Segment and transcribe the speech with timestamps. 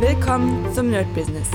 [0.00, 1.48] Willkommen zum Nerd Business.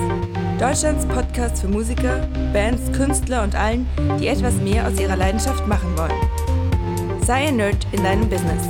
[0.59, 3.85] Deutschlands Podcast für Musiker, Bands, Künstler und allen,
[4.19, 7.21] die etwas mehr aus ihrer Leidenschaft machen wollen.
[7.23, 8.63] Sei ein Nerd in deinem Business.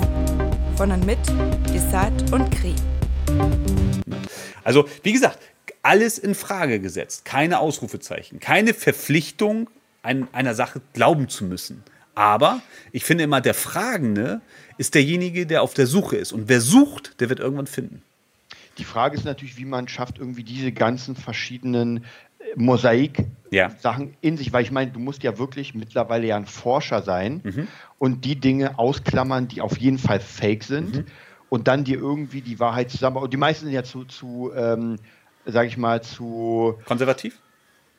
[0.76, 1.20] Von und mit
[1.74, 2.76] Desart und Kri.
[4.66, 5.40] Also, wie gesagt,
[5.84, 7.24] alles in Frage gesetzt.
[7.24, 8.42] Keine Ausrufezeichen.
[8.42, 9.70] Keine Verpflichtung,
[10.04, 11.82] an einer Sache glauben zu müssen.
[12.14, 12.62] Aber
[12.92, 14.42] ich finde immer, der Fragende
[14.78, 16.34] ist derjenige, der auf der Suche ist.
[16.34, 18.04] Und wer sucht, der wird irgendwann finden.
[18.78, 24.16] Die Frage ist natürlich, wie man schafft, irgendwie diese ganzen verschiedenen äh, Mosaik-Sachen ja.
[24.22, 27.68] in sich, weil ich meine, du musst ja wirklich mittlerweile ja ein Forscher sein mhm.
[28.00, 31.06] und die Dinge ausklammern, die auf jeden Fall fake sind mhm.
[31.50, 33.18] und dann dir irgendwie die Wahrheit zusammen.
[33.18, 34.98] Und die meisten sind ja zu, zu ähm,
[35.46, 36.80] sag ich mal, zu.
[36.86, 37.40] Konservativ?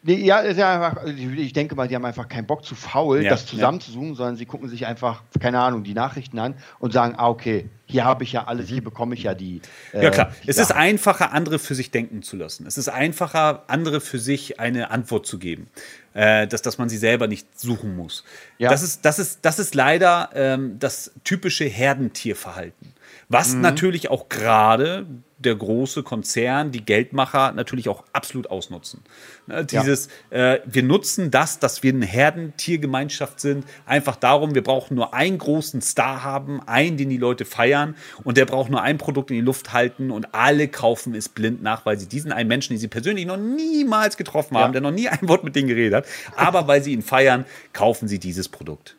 [0.04, 3.22] Nee, ja, ist ja einfach, ich denke mal, die haben einfach keinen Bock zu faul,
[3.22, 4.14] ja, das zusammenzusuchen, ja.
[4.16, 8.04] sondern sie gucken sich einfach, keine Ahnung, die Nachrichten an und sagen, ah, okay, hier
[8.04, 9.60] habe ich ja alles, hier bekomme ich ja die.
[9.92, 10.32] Äh, ja, klar.
[10.44, 12.66] es ist einfacher, andere für sich denken zu lassen.
[12.66, 15.68] Es ist einfacher, andere für sich eine Antwort zu geben.
[16.14, 18.24] Äh, dass, dass man sie selber nicht suchen muss.
[18.58, 18.68] Ja.
[18.68, 22.92] Das, ist, das, ist, das ist leider ähm, das typische Herdentierverhalten.
[23.30, 23.62] Was mhm.
[23.62, 25.06] natürlich auch gerade
[25.44, 29.02] der große Konzern, die Geldmacher natürlich auch absolut ausnutzen.
[29.46, 30.54] Ne, dieses, ja.
[30.54, 35.38] äh, wir nutzen das, dass wir eine Herdentiergemeinschaft sind, einfach darum, wir brauchen nur einen
[35.38, 39.36] großen Star haben, einen, den die Leute feiern und der braucht nur ein Produkt in
[39.36, 42.78] die Luft halten und alle kaufen es blind nach, weil sie diesen einen Menschen, den
[42.78, 44.80] sie persönlich noch niemals getroffen haben, ja.
[44.80, 48.08] der noch nie ein Wort mit denen geredet hat, aber weil sie ihn feiern, kaufen
[48.08, 48.96] sie dieses Produkt.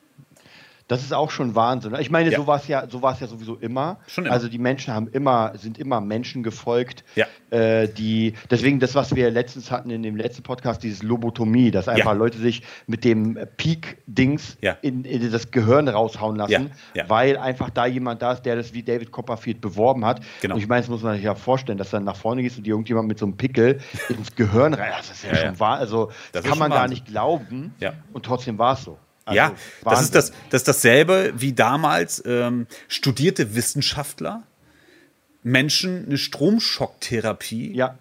[0.93, 1.95] Das ist auch schon Wahnsinn.
[1.99, 2.37] Ich meine, ja.
[2.37, 3.97] so war es ja, so war es ja sowieso immer.
[4.15, 4.31] Immer.
[4.31, 7.25] Also die Menschen haben immer, sind immer Menschen gefolgt, ja.
[7.49, 11.87] äh, die, deswegen das, was wir letztens hatten in dem letzten Podcast, dieses Lobotomie, dass
[11.87, 12.13] einfach ja.
[12.13, 16.71] Leute sich mit dem Peak-Dings in, in, das Gehirn raushauen lassen,
[17.07, 20.21] weil einfach da jemand da ist, der das wie David Copperfield beworben hat.
[20.41, 20.53] Genau.
[20.53, 22.67] Und ich meine, das muss man sich ja vorstellen, dass dann nach vorne gehst und
[22.67, 24.91] dir irgendjemand mit so einem Pickel ins Gehirn rein.
[24.97, 25.77] Das ist ja, schon wahr.
[25.77, 27.73] Also das, das kann man gar nicht glauben.
[28.13, 28.97] Und trotzdem war es so.
[29.25, 29.53] Also ja,
[29.83, 34.43] das ist, das, das ist dasselbe wie damals ähm, studierte Wissenschaftler
[35.43, 37.97] Menschen eine Stromschocktherapie ja.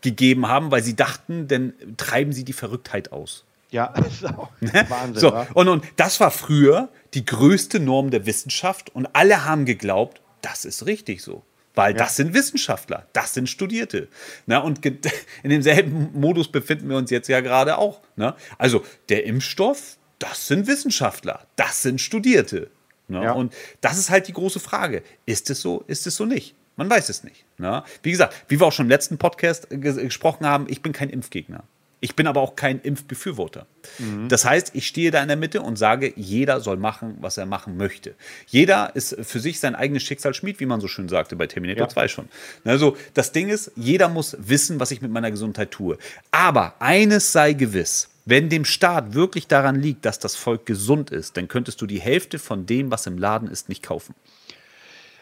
[0.00, 3.44] gegeben haben, weil sie dachten, dann treiben sie die Verrücktheit aus.
[3.70, 4.86] Ja, das ist auch ne?
[4.88, 5.20] Wahnsinn.
[5.20, 10.20] So, und, und das war früher die größte Norm der Wissenschaft und alle haben geglaubt,
[10.42, 11.42] das ist richtig so.
[11.74, 11.98] Weil ja.
[11.98, 14.08] das sind Wissenschaftler, das sind Studierte.
[14.46, 14.84] Na, und
[15.42, 18.00] in demselben Modus befinden wir uns jetzt ja gerade auch.
[18.16, 18.34] Ne?
[18.56, 22.70] Also der Impfstoff, das sind Wissenschaftler, das sind Studierte.
[23.08, 23.24] Ne?
[23.24, 23.32] Ja.
[23.32, 25.02] Und das ist halt die große Frage.
[25.26, 26.54] Ist es so, ist es so nicht?
[26.76, 27.44] Man weiß es nicht.
[27.58, 27.82] Ne?
[28.02, 31.10] Wie gesagt, wie wir auch schon im letzten Podcast ges gesprochen haben, ich bin kein
[31.10, 31.64] Impfgegner.
[32.06, 33.66] Ich bin aber auch kein Impfbefürworter.
[33.98, 34.28] Mhm.
[34.28, 37.46] Das heißt, ich stehe da in der Mitte und sage, jeder soll machen, was er
[37.46, 38.14] machen möchte.
[38.46, 41.88] Jeder ist für sich sein eigenes Schicksal schmied, wie man so schön sagte bei Terminator
[41.88, 41.88] ja.
[41.88, 42.28] 2 schon.
[42.64, 45.98] Also, das Ding ist, jeder muss wissen, was ich mit meiner Gesundheit tue.
[46.30, 51.36] Aber eines sei gewiss, wenn dem Staat wirklich daran liegt, dass das Volk gesund ist,
[51.36, 54.14] dann könntest du die Hälfte von dem, was im Laden ist, nicht kaufen.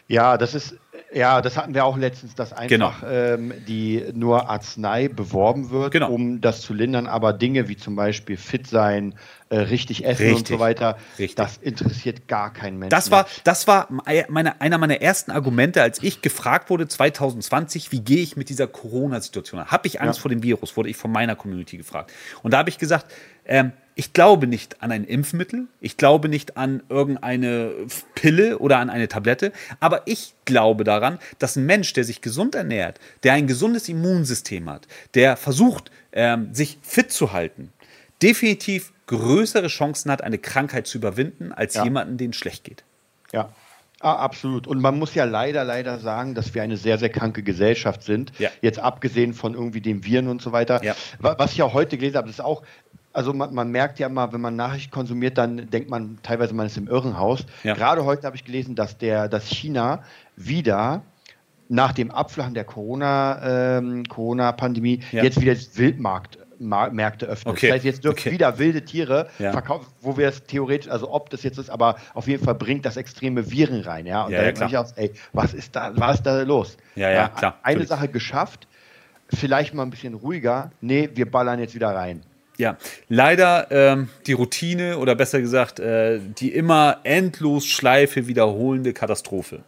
[0.07, 0.77] Ja, das ist,
[1.15, 2.93] ja, das hatten wir auch letztens, dass einfach genau.
[3.09, 6.11] ähm, die nur Arznei beworben wird, genau.
[6.11, 9.15] um das zu lindern, aber Dinge wie zum Beispiel fit sein,
[9.49, 10.39] äh, richtig essen richtig.
[10.39, 11.37] und so weiter, richtig.
[11.37, 12.91] das interessiert gar keinen Menschen.
[12.91, 13.89] Das war, das war
[14.29, 18.67] meine, einer meiner ersten Argumente, als ich gefragt wurde 2020, wie gehe ich mit dieser
[18.67, 19.67] Corona-Situation?
[19.67, 20.23] Habe ich Angst ja.
[20.23, 20.77] vor dem Virus?
[20.77, 22.13] Wurde ich von meiner Community gefragt.
[22.43, 23.07] Und da habe ich gesagt,
[23.47, 27.73] ähm, ich glaube nicht an ein Impfmittel, ich glaube nicht an irgendeine
[28.15, 32.55] Pille oder an eine Tablette, aber ich glaube daran, dass ein Mensch, der sich gesund
[32.55, 37.73] ernährt, der ein gesundes Immunsystem hat, der versucht, ähm, sich fit zu halten,
[38.23, 41.85] definitiv größere Chancen hat, eine Krankheit zu überwinden, als ja.
[41.85, 42.85] jemanden, denen schlecht geht.
[43.33, 43.51] Ja,
[44.01, 44.67] Ah, absolut.
[44.67, 48.33] Und man muss ja leider, leider sagen, dass wir eine sehr, sehr kranke Gesellschaft sind.
[48.39, 48.51] Ja.
[48.61, 50.85] Jetzt abgesehen von irgendwie den Viren und so weiter.
[50.85, 50.95] Ja.
[51.21, 52.63] Was ich auch heute gelesen habe, ist auch,
[53.15, 56.67] also man, man, merkt ja mal, wenn man Nachrichten konsumiert, dann denkt man teilweise, man
[56.67, 57.47] ist im Irrenhaus.
[57.63, 57.75] Ja.
[57.75, 60.03] Gerade heute habe ich gelesen, dass, der, dass China
[60.37, 61.03] wieder
[61.69, 64.55] nach dem Abflachen der Corona-Pandemie ähm, Corona
[65.13, 65.23] ja.
[65.23, 67.53] jetzt wieder Wildmarkt Märkte öffnen.
[67.53, 67.69] Okay.
[67.69, 68.33] Das heißt, jetzt dürfen okay.
[68.33, 69.53] wieder wilde Tiere ja.
[69.53, 72.87] verkaufen, wo wir es theoretisch, also ob das jetzt ist, aber auf jeden Fall bringt
[72.87, 74.25] das extreme Viren rein, ja.
[74.25, 76.77] Und ja, da ja, denke ich aus, ey, was ist da, was ist da los?
[76.95, 77.59] Ja, ja, klar.
[77.63, 77.89] Eine natürlich.
[77.89, 78.69] Sache geschafft,
[79.29, 80.71] vielleicht mal ein bisschen ruhiger.
[80.81, 82.23] Nee, wir ballern jetzt wieder rein.
[82.57, 82.77] Ja,
[83.09, 89.65] leider ähm, die Routine oder besser gesagt äh, die immer endlos Schleife wiederholende Katastrophe.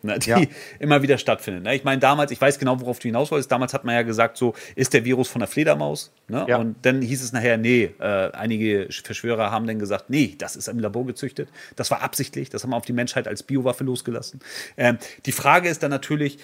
[0.00, 0.40] Ne, die ja.
[0.78, 1.64] immer wieder stattfindet.
[1.64, 1.74] Ne?
[1.74, 4.36] Ich meine, damals, ich weiß genau, worauf du hinaus wolltest, damals hat man ja gesagt,
[4.36, 6.12] so ist der Virus von der Fledermaus.
[6.28, 6.46] Ne?
[6.48, 6.58] Ja.
[6.58, 10.68] Und dann hieß es nachher, nee, äh, einige Verschwörer haben dann gesagt, nee, das ist
[10.68, 11.48] im Labor gezüchtet.
[11.74, 14.38] Das war absichtlich, das haben wir auf die Menschheit als Biowaffe losgelassen.
[14.76, 16.38] Ähm, die Frage ist dann natürlich,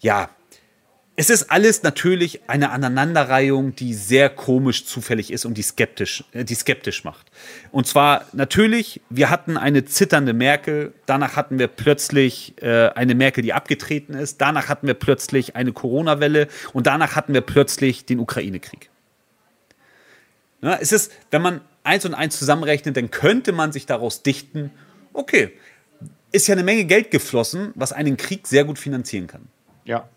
[0.00, 0.30] ja,
[1.20, 6.44] es ist alles natürlich eine Aneinanderreihung, die sehr komisch zufällig ist und die skeptisch, äh,
[6.44, 7.26] die skeptisch macht.
[7.72, 13.42] Und zwar natürlich, wir hatten eine zitternde Merkel, danach hatten wir plötzlich äh, eine Merkel,
[13.42, 18.20] die abgetreten ist, danach hatten wir plötzlich eine Corona-Welle und danach hatten wir plötzlich den
[18.20, 18.88] Ukraine-Krieg.
[20.62, 24.70] Ja, es ist, wenn man eins und eins zusammenrechnet, dann könnte man sich daraus dichten,
[25.14, 25.50] okay,
[26.30, 29.48] ist ja eine Menge Geld geflossen, was einen Krieg sehr gut finanzieren kann.
[29.84, 30.08] Ja,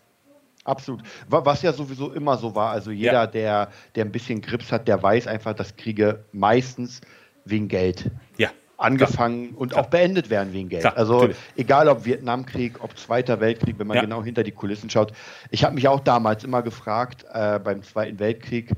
[0.64, 1.02] Absolut.
[1.28, 2.70] Was ja sowieso immer so war.
[2.70, 3.26] Also jeder, ja.
[3.26, 7.00] der, der ein bisschen Grips hat, der weiß einfach, dass Kriege meistens
[7.44, 8.50] wegen Geld ja.
[8.76, 9.60] angefangen klar.
[9.60, 9.84] und klar.
[9.84, 10.82] auch beendet werden wegen Geld.
[10.82, 11.36] Klar, also natürlich.
[11.56, 14.02] egal ob Vietnamkrieg, ob Zweiter Weltkrieg, wenn man ja.
[14.02, 15.12] genau hinter die Kulissen schaut.
[15.50, 18.70] Ich habe mich auch damals immer gefragt, äh, beim Zweiten Weltkrieg,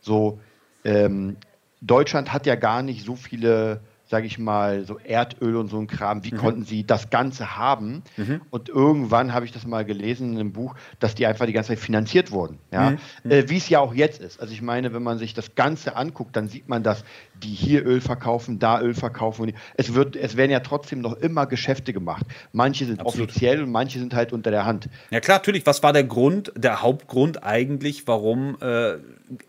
[0.00, 0.38] so
[0.84, 1.36] ähm,
[1.80, 3.80] Deutschland hat ja gar nicht so viele
[4.12, 6.36] sage ich mal, so Erdöl und so ein Kram, wie mhm.
[6.36, 8.02] konnten sie das Ganze haben?
[8.18, 8.42] Mhm.
[8.50, 11.68] Und irgendwann habe ich das mal gelesen in einem Buch, dass die einfach die ganze
[11.68, 12.58] Zeit finanziert wurden.
[12.70, 12.90] Ja?
[12.90, 13.30] Mhm.
[13.30, 14.38] Äh, wie es ja auch jetzt ist.
[14.38, 17.04] Also ich meine, wenn man sich das Ganze anguckt, dann sieht man, dass
[17.42, 19.54] die hier Öl verkaufen, da Öl verkaufen.
[19.78, 22.26] Es, wird, es werden ja trotzdem noch immer Geschäfte gemacht.
[22.52, 23.30] Manche sind Absolut.
[23.30, 24.90] offiziell und manche sind halt unter der Hand.
[25.10, 25.64] Ja klar, natürlich.
[25.64, 28.98] Was war der Grund, der Hauptgrund eigentlich, warum äh,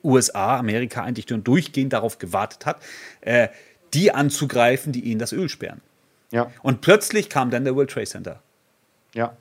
[0.06, 2.78] USA, Amerika eigentlich durchgehend darauf gewartet hat?
[3.20, 3.50] Äh,
[3.94, 5.82] die anzugreifen, die ihnen das Öl sperren.
[6.32, 6.52] Ja.
[6.62, 8.42] Und plötzlich kam dann der World Trade Center.
[9.14, 9.38] Ja.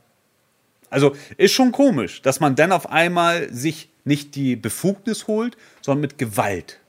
[0.90, 6.02] Also ist schon komisch, dass man dann auf einmal sich nicht die Befugnis holt, sondern
[6.02, 6.81] mit Gewalt.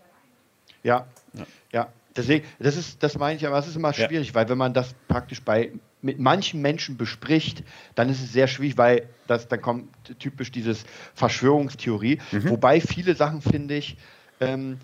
[0.83, 1.07] Ja.
[1.33, 1.45] Ja.
[1.71, 1.87] ja.
[2.15, 4.35] Deswegen, das ist, das meine ich, aber es ist immer schwierig, ja.
[4.35, 5.71] weil wenn man das praktisch bei
[6.03, 7.63] mit manchen Menschen bespricht,
[7.95, 9.89] dann ist es sehr schwierig, weil das, dann kommt
[10.19, 10.83] typisch dieses
[11.15, 12.19] Verschwörungstheorie.
[12.31, 12.49] Mhm.
[12.49, 13.95] Wobei viele Sachen, finde ich,
[14.41, 14.79] ähm,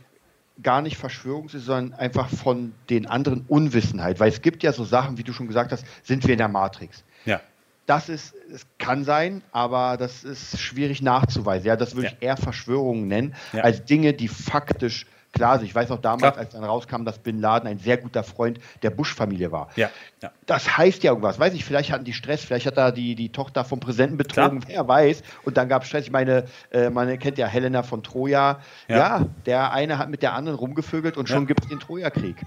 [0.62, 4.20] gar nicht Verschwörung sondern einfach von den anderen Unwissenheit.
[4.20, 6.48] Weil es gibt ja so Sachen, wie du schon gesagt hast, sind wir in der
[6.48, 7.04] Matrix.
[7.26, 7.42] Ja.
[7.86, 11.68] Das ist, es kann sein, aber das ist schwierig nachzuweisen.
[11.68, 12.14] Ja, das würde ja.
[12.14, 13.64] ich eher Verschwörungen nennen, ja.
[13.64, 15.68] als Dinge, die faktisch klar sind.
[15.68, 16.38] Ich weiß auch damals, Klar.
[16.38, 19.70] als dann rauskam, dass Bin Laden ein sehr guter Freund der Bush-Familie war.
[19.76, 19.90] Ja.
[20.22, 20.32] ja.
[20.46, 21.40] Das heißt ja irgendwas.
[21.40, 24.60] Weiß ich, vielleicht hatten die Stress, vielleicht hat da die, die Tochter vom Präsidenten betrogen,
[24.60, 24.72] Klar.
[24.72, 25.24] wer weiß.
[25.44, 26.06] Und dann gab es Stress.
[26.06, 28.60] Ich meine, äh, man kennt ja Helena von Troja.
[28.88, 28.98] Ja.
[28.98, 29.26] ja.
[29.46, 32.38] der eine hat mit der anderen rumgevögelt und schon gibt es den Trojakrieg.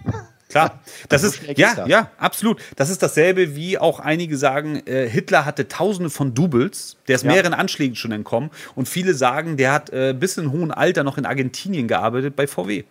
[0.53, 2.61] Klar, das ist, ja, ja, absolut.
[2.77, 7.25] Das ist dasselbe, wie auch einige sagen, äh, Hitler hatte tausende von Doubles, der ist
[7.25, 7.33] ja.
[7.33, 8.51] mehreren Anschlägen schon entkommen.
[8.75, 12.47] Und viele sagen, der hat äh, bis in hohem Alter noch in Argentinien gearbeitet bei
[12.47, 12.85] VW.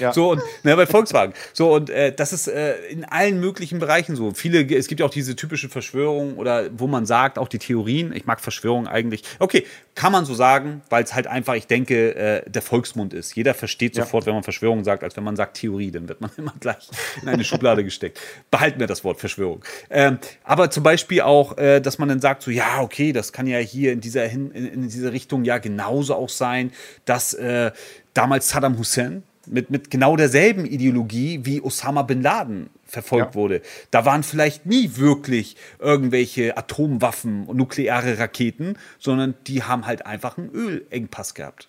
[0.00, 0.12] Ja.
[0.12, 1.34] So und ne, bei Volkswagen.
[1.52, 4.32] So und äh, das ist äh, in allen möglichen Bereichen so.
[4.32, 8.12] Viele, es gibt ja auch diese typische Verschwörung oder wo man sagt, auch die Theorien.
[8.14, 9.22] Ich mag Verschwörung eigentlich.
[9.38, 13.34] Okay, kann man so sagen, weil es halt einfach, ich denke, äh, der Volksmund ist.
[13.34, 14.04] Jeder versteht ja.
[14.04, 16.88] sofort, wenn man Verschwörung sagt, als wenn man sagt Theorie, dann wird man immer gleich
[17.20, 18.20] in eine Schublade gesteckt.
[18.50, 19.64] Behalten wir das Wort Verschwörung.
[19.90, 23.46] Ähm, aber zum Beispiel auch, äh, dass man dann sagt, so ja, okay, das kann
[23.46, 26.72] ja hier in dieser, in, in dieser Richtung ja genauso auch sein,
[27.04, 27.72] dass äh,
[28.14, 33.34] damals Saddam Hussein mit, mit genau derselben Ideologie wie Osama bin Laden verfolgt ja.
[33.34, 33.62] wurde.
[33.90, 40.38] Da waren vielleicht nie wirklich irgendwelche Atomwaffen und nukleare Raketen, sondern die haben halt einfach
[40.38, 41.68] einen Ölengpass gehabt.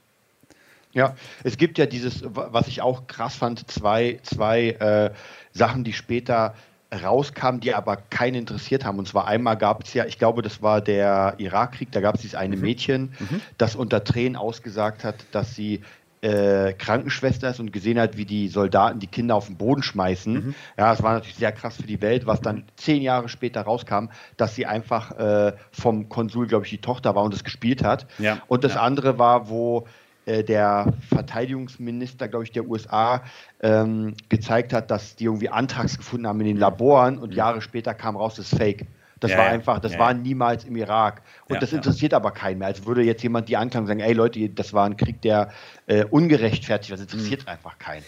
[0.91, 5.11] Ja, es gibt ja dieses, was ich auch krass fand, zwei, zwei äh,
[5.53, 6.55] Sachen, die später
[6.91, 8.97] rauskamen, die aber keinen interessiert haben.
[8.97, 12.21] Und zwar einmal gab es ja, ich glaube, das war der Irakkrieg, da gab es
[12.21, 12.61] dieses eine mhm.
[12.61, 13.41] Mädchen, mhm.
[13.57, 15.81] das unter Tränen ausgesagt hat, dass sie
[16.21, 20.33] äh, Krankenschwester ist und gesehen hat, wie die Soldaten die Kinder auf den Boden schmeißen.
[20.33, 20.55] Mhm.
[20.77, 24.09] Ja, das war natürlich sehr krass für die Welt, was dann zehn Jahre später rauskam,
[24.37, 28.07] dass sie einfach äh, vom Konsul, glaube ich, die Tochter war und das gespielt hat.
[28.17, 28.41] Ja.
[28.47, 28.81] Und das ja.
[28.81, 29.87] andere war, wo
[30.25, 33.23] äh, der Verteidigungsminister, glaube ich, der USA
[33.61, 37.35] ähm, gezeigt hat, dass die irgendwie Antrags gefunden haben in den Laboren und mhm.
[37.37, 38.85] Jahre später kam raus, das ist Fake.
[39.19, 41.21] Das ja, war einfach, das ja, war niemals im Irak.
[41.47, 42.67] Und das interessiert aber keinen mehr.
[42.67, 45.51] Als würde jetzt jemand die Anklang sagen, ey Leute, das war ein Krieg, der
[45.87, 46.97] äh, ungerechtfertigt war.
[46.97, 47.49] Das interessiert mhm.
[47.49, 48.03] einfach keinen.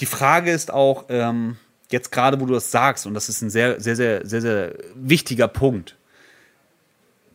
[0.00, 1.58] Die Frage ist auch, ähm,
[1.90, 4.74] jetzt gerade, wo du das sagst, und das ist ein sehr, sehr, sehr, sehr, sehr
[4.94, 5.96] wichtiger Punkt,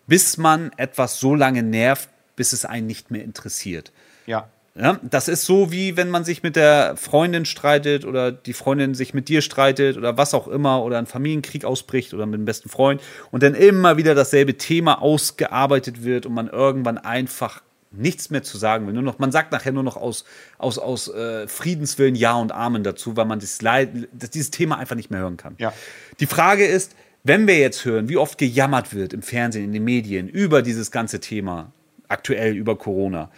[0.07, 3.91] bis man etwas so lange nervt, bis es einen nicht mehr interessiert.
[4.25, 4.49] Ja.
[4.79, 8.93] Ja, das ist so, wie wenn man sich mit der Freundin streitet oder die Freundin
[8.93, 12.45] sich mit dir streitet oder was auch immer oder ein Familienkrieg ausbricht oder mit dem
[12.45, 18.29] besten Freund und dann immer wieder dasselbe Thema ausgearbeitet wird und man irgendwann einfach nichts
[18.29, 18.93] mehr zu sagen will.
[18.93, 20.23] Nur noch, man sagt nachher nur noch aus,
[20.57, 24.95] aus, aus äh, Friedenswillen Ja und Amen dazu, weil man Leid, das, dieses Thema einfach
[24.95, 25.55] nicht mehr hören kann.
[25.57, 25.73] Ja.
[26.21, 29.83] Die Frage ist, wenn wir jetzt hören, wie oft gejammert wird im Fernsehen, in den
[29.83, 31.73] Medien über dieses ganze Thema,
[32.07, 33.29] aktuell über Corona,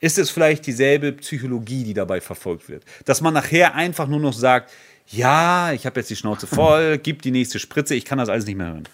[0.00, 2.84] ist es vielleicht dieselbe Psychologie, die dabei verfolgt wird.
[3.04, 4.72] Dass man nachher einfach nur noch sagt,
[5.06, 8.46] ja, ich habe jetzt die Schnauze voll, gib die nächste Spritze, ich kann das alles
[8.46, 8.88] nicht mehr hören.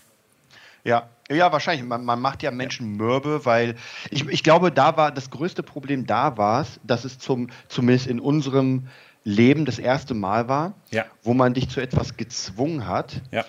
[0.85, 1.85] Ja, Ja, wahrscheinlich.
[1.85, 3.75] Man, man macht ja Menschen mürbe, weil
[4.11, 8.07] ich, ich glaube, da war das größte Problem da war es, dass es zum, zumindest
[8.07, 8.87] in unserem
[9.25, 11.05] Leben das erste Mal war, ja.
[11.25, 13.45] wo man dich zu etwas gezwungen hat, ja.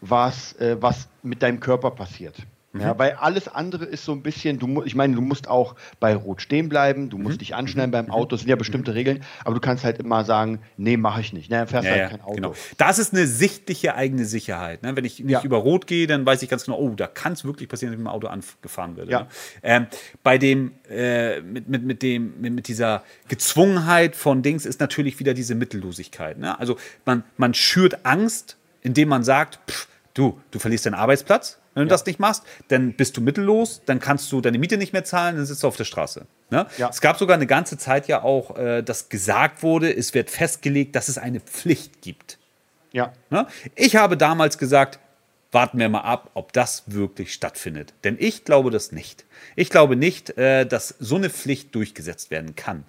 [0.00, 2.34] was, äh, was mit deinem Körper passiert.
[2.72, 2.80] Mhm.
[2.82, 6.14] Ja, weil alles andere ist so ein bisschen, du, ich meine, du musst auch bei
[6.14, 7.38] Rot stehen bleiben, du musst mhm.
[7.38, 8.10] dich anschneiden beim mhm.
[8.12, 8.96] Auto, es sind ja bestimmte mhm.
[8.96, 11.50] Regeln, aber du kannst halt immer sagen, nee, mache ich nicht.
[11.50, 12.34] Ne, fährst ja, halt kein Auto.
[12.34, 12.54] Genau.
[12.78, 14.84] Das ist eine sichtliche eigene Sicherheit.
[14.84, 14.94] Ne?
[14.94, 15.42] Wenn ich nicht ja.
[15.42, 17.98] über Rot gehe, dann weiß ich ganz genau, oh, da kann es wirklich passieren, dass
[17.98, 19.10] ich mit dem Auto angefahren werde.
[19.10, 19.20] Ja.
[19.20, 19.26] Ne?
[19.64, 19.86] Ähm,
[20.22, 25.18] bei dem, äh, mit, mit, mit, dem, mit, mit, dieser Gezwungenheit von Dings ist natürlich
[25.18, 26.38] wieder diese Mittellosigkeit.
[26.38, 26.56] Ne?
[26.60, 31.84] Also man, man schürt Angst, indem man sagt, pff, du, du verlierst deinen Arbeitsplatz, wenn
[31.84, 31.94] du ja.
[31.94, 35.36] das nicht machst, dann bist du mittellos, dann kannst du deine Miete nicht mehr zahlen,
[35.36, 36.26] dann sitzt du auf der Straße.
[36.50, 36.66] Ne?
[36.78, 36.88] Ja.
[36.88, 40.96] Es gab sogar eine ganze Zeit ja auch, äh, dass gesagt wurde, es wird festgelegt,
[40.96, 42.38] dass es eine Pflicht gibt.
[42.92, 43.12] Ja.
[43.30, 43.46] Ne?
[43.76, 44.98] Ich habe damals gesagt,
[45.52, 47.94] warten wir mal ab, ob das wirklich stattfindet.
[48.04, 49.24] Denn ich glaube das nicht.
[49.56, 52.84] Ich glaube nicht, äh, dass so eine Pflicht durchgesetzt werden kann.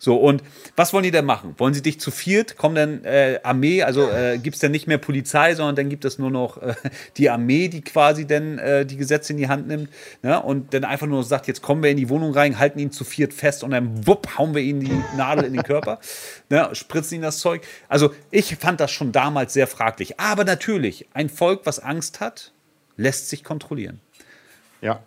[0.00, 0.44] So, und
[0.76, 1.54] was wollen die denn machen?
[1.58, 2.56] Wollen sie dich zu viert?
[2.56, 6.04] Kommen dann äh, Armee, also äh, gibt es dann nicht mehr Polizei, sondern dann gibt
[6.04, 6.74] es nur noch äh,
[7.16, 9.88] die Armee, die quasi dann äh, die Gesetze in die Hand nimmt
[10.22, 10.40] ne?
[10.40, 13.02] und dann einfach nur sagt, jetzt kommen wir in die Wohnung rein, halten ihn zu
[13.02, 15.98] viert fest und dann wupp, hauen wir ihnen die Nadel in den Körper,
[16.48, 16.68] ne?
[16.74, 17.62] spritzen ihnen das Zeug.
[17.88, 20.20] Also ich fand das schon damals sehr fraglich.
[20.20, 22.52] Aber natürlich, ein Volk, was Angst hat,
[22.96, 24.00] lässt sich kontrollieren.
[24.80, 25.02] Ja,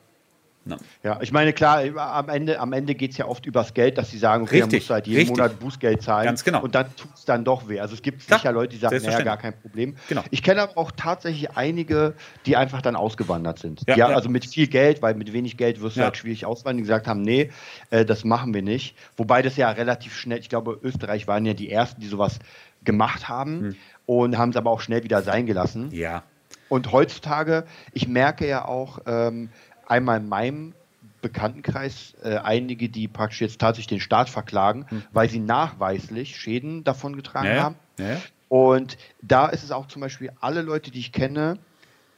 [0.63, 0.77] No.
[1.03, 4.11] Ja, ich meine, klar, am Ende, am Ende geht es ja oft übers Geld, dass
[4.11, 5.37] sie sagen, okay, richtig, musst du halt jeden richtig.
[5.37, 6.25] Monat Bußgeld zahlen.
[6.25, 6.61] Ganz genau.
[6.61, 7.79] Und dann tut es dann doch weh.
[7.79, 9.95] Also es gibt klar, sicher Leute, die sagen, naja, gar kein Problem.
[10.07, 10.23] Genau.
[10.29, 12.13] Ich kenne aber auch tatsächlich einige,
[12.45, 13.81] die einfach dann ausgewandert sind.
[13.87, 16.77] Ja, ja, Also mit viel Geld, weil mit wenig Geld wirst du halt schwierig auswandern,
[16.77, 17.49] die gesagt haben, nee,
[17.89, 18.95] äh, das machen wir nicht.
[19.17, 22.37] Wobei das ja relativ schnell, ich glaube, Österreich waren ja die Ersten, die sowas
[22.83, 23.75] gemacht haben hm.
[24.05, 25.89] und haben es aber auch schnell wieder sein gelassen.
[25.91, 26.23] Ja.
[26.69, 29.49] Und heutzutage, ich merke ja auch, ähm,
[29.91, 30.73] einmal in meinem
[31.21, 35.03] Bekanntenkreis äh, einige, die praktisch jetzt tatsächlich den Staat verklagen, mhm.
[35.11, 37.75] weil sie nachweislich Schäden davon getragen ja, haben.
[37.99, 38.17] Ja.
[38.49, 41.59] Und da ist es auch zum Beispiel alle Leute, die ich kenne,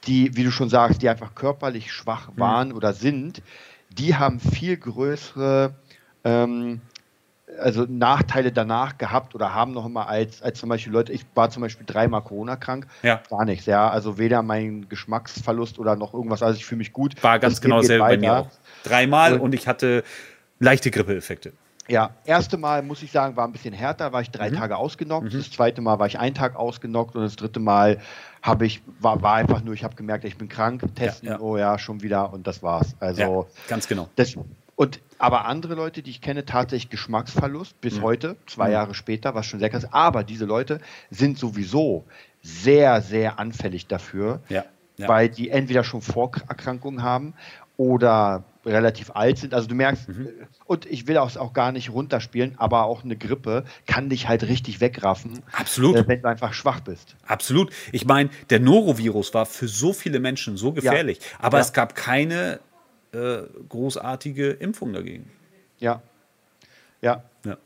[0.07, 2.39] die, wie du schon sagst, die einfach körperlich schwach mhm.
[2.39, 2.75] waren mhm.
[2.75, 3.41] oder sind,
[3.89, 5.75] die haben viel größere
[6.23, 6.81] ähm,
[7.59, 11.49] also Nachteile danach gehabt oder haben noch immer als, als zum Beispiel Leute, ich war
[11.49, 13.21] zum Beispiel dreimal Corona krank, ja.
[13.29, 17.21] gar nichts, ja, also weder mein Geschmacksverlust oder noch irgendwas, also ich fühle mich gut.
[17.23, 18.47] War ganz genau selber bei mir auch.
[18.83, 20.03] Dreimal und, und ich hatte
[20.59, 21.53] leichte Grippeeffekte.
[21.89, 24.55] Ja, erste Mal muss ich sagen, war ein bisschen härter, war ich drei mhm.
[24.55, 25.33] Tage ausgenockt.
[25.33, 25.37] Mhm.
[25.37, 27.99] Das zweite Mal war ich einen Tag ausgenockt und das dritte Mal
[28.41, 31.41] habe ich war, war einfach nur, ich habe gemerkt, ich bin krank, testen, ja, ja.
[31.41, 32.95] oh ja, schon wieder und das war's.
[32.99, 34.07] Also ja, ganz genau.
[34.15, 34.35] Das,
[34.75, 38.01] und aber andere Leute, die ich kenne, tatsächlich Geschmacksverlust bis mhm.
[38.01, 38.73] heute, zwei mhm.
[38.73, 39.87] Jahre später, was schon sehr krass.
[39.91, 40.79] Aber diese Leute
[41.11, 42.05] sind sowieso
[42.41, 44.65] sehr, sehr anfällig dafür, ja.
[44.97, 45.07] Ja.
[45.07, 47.33] weil die entweder schon Vorerkrankungen haben
[47.77, 49.53] oder relativ alt sind.
[49.53, 50.29] Also du merkst, mhm.
[50.65, 54.43] und ich will auch, auch gar nicht runterspielen, aber auch eine Grippe kann dich halt
[54.43, 55.41] richtig wegraffen.
[55.51, 55.95] Absolut.
[55.95, 57.15] Äh, wenn du einfach schwach bist.
[57.25, 57.71] Absolut.
[57.91, 61.37] Ich meine, der Norovirus war für so viele Menschen so gefährlich, ja.
[61.39, 61.63] aber ja.
[61.63, 62.59] es gab keine
[63.13, 65.29] äh, großartige Impfung dagegen.
[65.79, 66.01] Ja.
[67.01, 67.23] Ja.
[67.45, 67.57] ja.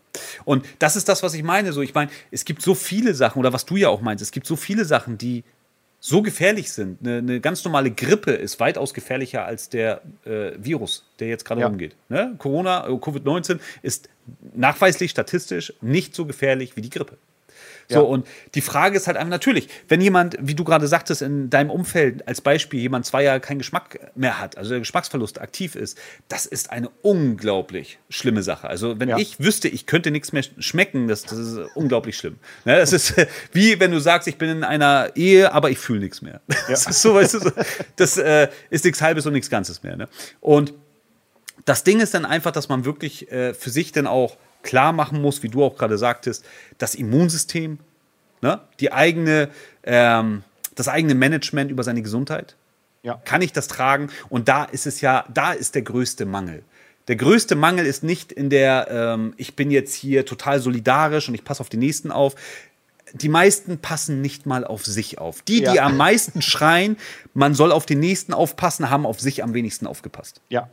[0.46, 1.74] Und das ist das, was ich meine.
[1.74, 4.32] So, ich meine, es gibt so viele Sachen, oder was du ja auch meinst, es
[4.32, 5.44] gibt so viele Sachen, die
[6.00, 7.00] so gefährlich sind.
[7.02, 11.62] Eine, eine ganz normale Grippe ist weitaus gefährlicher als der äh, Virus, der jetzt gerade
[11.62, 11.68] ja.
[11.68, 11.96] umgeht.
[12.10, 12.36] Ne?
[12.38, 14.10] Corona, äh, Covid-19 ist
[14.54, 17.18] nachweislich statistisch nicht so gefährlich wie die Grippe.
[17.90, 18.02] So, ja.
[18.02, 21.70] und die Frage ist halt einfach natürlich, wenn jemand, wie du gerade sagtest, in deinem
[21.70, 25.98] Umfeld als Beispiel jemand zwei Jahre keinen Geschmack mehr hat, also der Geschmacksverlust aktiv ist,
[26.28, 28.68] das ist eine unglaublich schlimme Sache.
[28.68, 29.18] Also, wenn ja.
[29.18, 32.38] ich wüsste, ich könnte nichts mehr schmecken, das, das ist unglaublich schlimm.
[32.66, 33.14] Ne, das ist
[33.54, 36.42] wie wenn du sagst, ich bin in einer Ehe, aber ich fühle nichts mehr.
[36.48, 36.58] Ja.
[36.78, 37.52] Das ist so, weißt du, so,
[37.96, 39.96] das äh, ist nichts Halbes und nichts Ganzes mehr.
[39.96, 40.08] Ne?
[40.42, 40.74] Und
[41.68, 45.22] das Ding ist dann einfach, dass man wirklich äh, für sich dann auch klar machen
[45.22, 46.46] muss, wie du auch gerade sagtest,
[46.78, 47.78] das Immunsystem,
[48.42, 48.62] ne?
[48.80, 49.50] die eigene,
[49.84, 50.44] ähm,
[50.76, 52.56] das eigene Management über seine Gesundheit.
[53.04, 53.22] Ja.
[53.26, 54.10] Kann ich das tragen?
[54.30, 56.64] Und da ist es ja, da ist der größte Mangel.
[57.10, 61.36] Der größte Mangel ist nicht in der, ähm, ich bin jetzt hier total solidarisch und
[61.36, 62.36] ich passe auf die Nächsten auf.
[63.14, 65.42] Die meisten passen nicht mal auf sich auf.
[65.42, 65.74] Die, ja.
[65.74, 66.96] die am meisten schreien,
[67.34, 70.42] man soll auf den Nächsten aufpassen, haben auf sich am wenigsten aufgepasst.
[70.50, 70.70] Ja,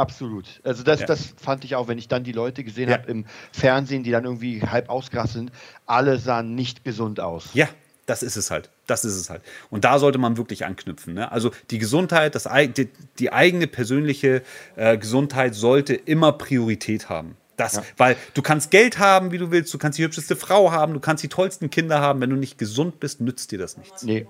[0.00, 0.46] Absolut.
[0.64, 1.06] Also das, ja.
[1.06, 2.96] das fand ich auch, wenn ich dann die Leute gesehen ja.
[2.96, 5.52] habe im Fernsehen, die dann irgendwie halb ausgerastet sind,
[5.84, 7.50] alle sahen nicht gesund aus.
[7.52, 7.68] Ja,
[8.06, 8.70] das ist es halt.
[8.86, 9.42] Das ist es halt.
[9.68, 11.12] Und da sollte man wirklich anknüpfen.
[11.12, 11.30] Ne?
[11.30, 12.88] Also die Gesundheit, das, die,
[13.18, 14.42] die eigene persönliche
[14.74, 17.36] äh, Gesundheit sollte immer Priorität haben.
[17.58, 17.82] Das, ja.
[17.98, 21.00] Weil du kannst Geld haben, wie du willst, du kannst die hübscheste Frau haben, du
[21.00, 22.22] kannst die tollsten Kinder haben.
[22.22, 24.02] Wenn du nicht gesund bist, nützt dir das nichts.
[24.02, 24.26] Nee,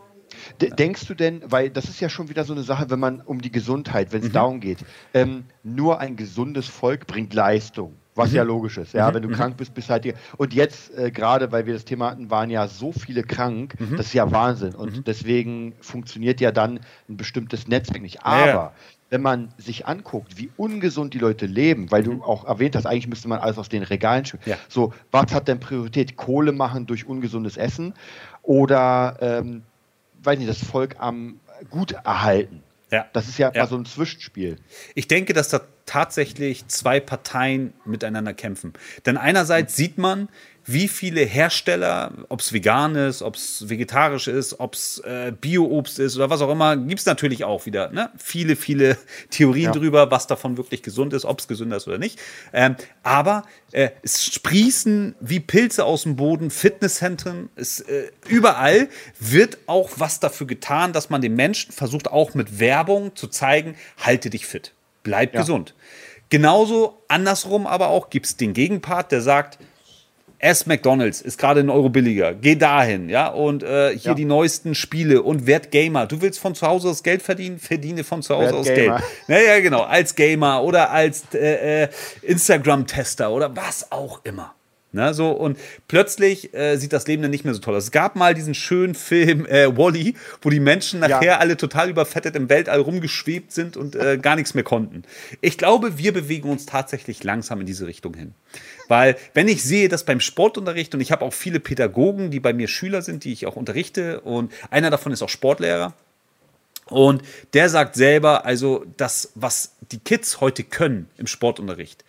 [0.61, 3.41] Denkst du denn, weil das ist ja schon wieder so eine Sache, wenn man um
[3.41, 4.33] die Gesundheit, wenn es mhm.
[4.33, 4.79] darum geht,
[5.15, 7.95] ähm, nur ein gesundes Volk bringt Leistung.
[8.17, 8.37] Was mhm.
[8.37, 8.93] ja logisch ist.
[8.93, 9.15] Ja, mhm.
[9.15, 9.35] wenn du mhm.
[9.35, 10.05] krank bist, bist halt.
[10.05, 13.75] Die, und jetzt, äh, gerade weil wir das Thema hatten, waren ja so viele krank,
[13.79, 13.97] mhm.
[13.97, 14.75] das ist ja Wahnsinn.
[14.75, 15.05] Und mhm.
[15.05, 18.25] deswegen funktioniert ja dann ein bestimmtes Netzwerk nicht.
[18.25, 18.73] Aber ja,
[19.11, 23.09] wenn man sich anguckt, wie ungesund die Leute leben, weil du auch erwähnt hast, eigentlich
[23.09, 24.45] müsste man alles aus den Regalen schieben.
[24.47, 24.57] Ja.
[24.69, 26.17] So, was hat denn Priorität?
[26.17, 27.95] Kohle machen durch ungesundes Essen
[28.43, 29.63] oder, ähm,
[30.23, 32.62] weiß nicht, das Volk am gut erhalten?
[32.91, 33.07] Ja.
[33.12, 33.67] Das ist ja, ja.
[33.67, 34.57] so ein Zwischenspiel.
[34.95, 38.73] Ich denke, dass da tatsächlich zwei Parteien miteinander kämpfen.
[39.07, 40.29] Denn einerseits sieht man,
[40.73, 45.99] wie viele Hersteller, ob es vegan ist, ob es vegetarisch ist, ob es äh, Bio-Obst
[45.99, 48.11] ist oder was auch immer, gibt es natürlich auch wieder ne?
[48.17, 48.97] viele, viele
[49.31, 49.73] Theorien ja.
[49.73, 52.21] drüber, was davon wirklich gesund ist, ob es gesünder ist oder nicht.
[52.53, 59.59] Ähm, aber äh, es sprießen wie Pilze aus dem Boden, Fitnesszentren, es, äh, überall wird
[59.67, 64.31] auch was dafür getan, dass man den Menschen versucht, auch mit Werbung zu zeigen, halte
[64.31, 64.73] dich fit,
[65.03, 65.41] bleib ja.
[65.41, 65.75] gesund.
[66.29, 69.59] Genauso andersrum aber auch gibt es den Gegenpart, der sagt,
[70.41, 72.35] S McDonalds ist gerade ein Euro billiger.
[72.35, 73.29] Geh dahin, ja.
[73.29, 74.15] Und äh, hier ja.
[74.15, 76.07] die neuesten Spiele und werd Gamer.
[76.07, 78.97] Du willst von zu Hause aus Geld verdienen, verdiene von zu Hause werd aus Gamer.
[78.97, 79.29] Geld.
[79.29, 79.83] Naja, genau.
[79.83, 81.89] Als Gamer oder als äh, äh,
[82.23, 84.55] Instagram-Tester oder was auch immer.
[84.93, 85.57] Ne, so, und
[85.87, 87.85] plötzlich äh, sieht das Leben dann nicht mehr so toll aus.
[87.85, 91.39] Es gab mal diesen schönen Film äh, Wally, wo die Menschen nachher ja.
[91.39, 95.05] alle total überfettet im Weltall rumgeschwebt sind und äh, gar nichts mehr konnten.
[95.43, 98.35] Ich glaube, wir bewegen uns tatsächlich langsam in diese Richtung hin.
[98.91, 102.53] Weil, wenn ich sehe, dass beim Sportunterricht, und ich habe auch viele Pädagogen, die bei
[102.53, 105.95] mir Schüler sind, die ich auch unterrichte, und einer davon ist auch Sportlehrer.
[106.87, 112.05] Und der sagt selber, also das, was die Kids heute können im Sportunterricht,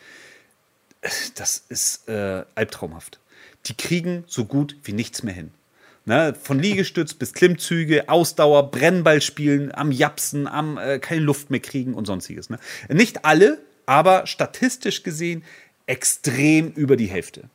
[1.35, 3.19] das ist äh, albtraumhaft.
[3.67, 5.51] Die kriegen so gut wie nichts mehr hin.
[6.05, 11.59] Ne, von Liegestütz bis Klimmzüge, Ausdauer, Brennball spielen, am Japsen, am äh, keine Luft mehr
[11.59, 12.49] kriegen und sonstiges.
[12.49, 12.57] Ne?
[12.89, 15.43] Nicht alle, aber statistisch gesehen
[15.91, 17.49] extrem über die Hälfte.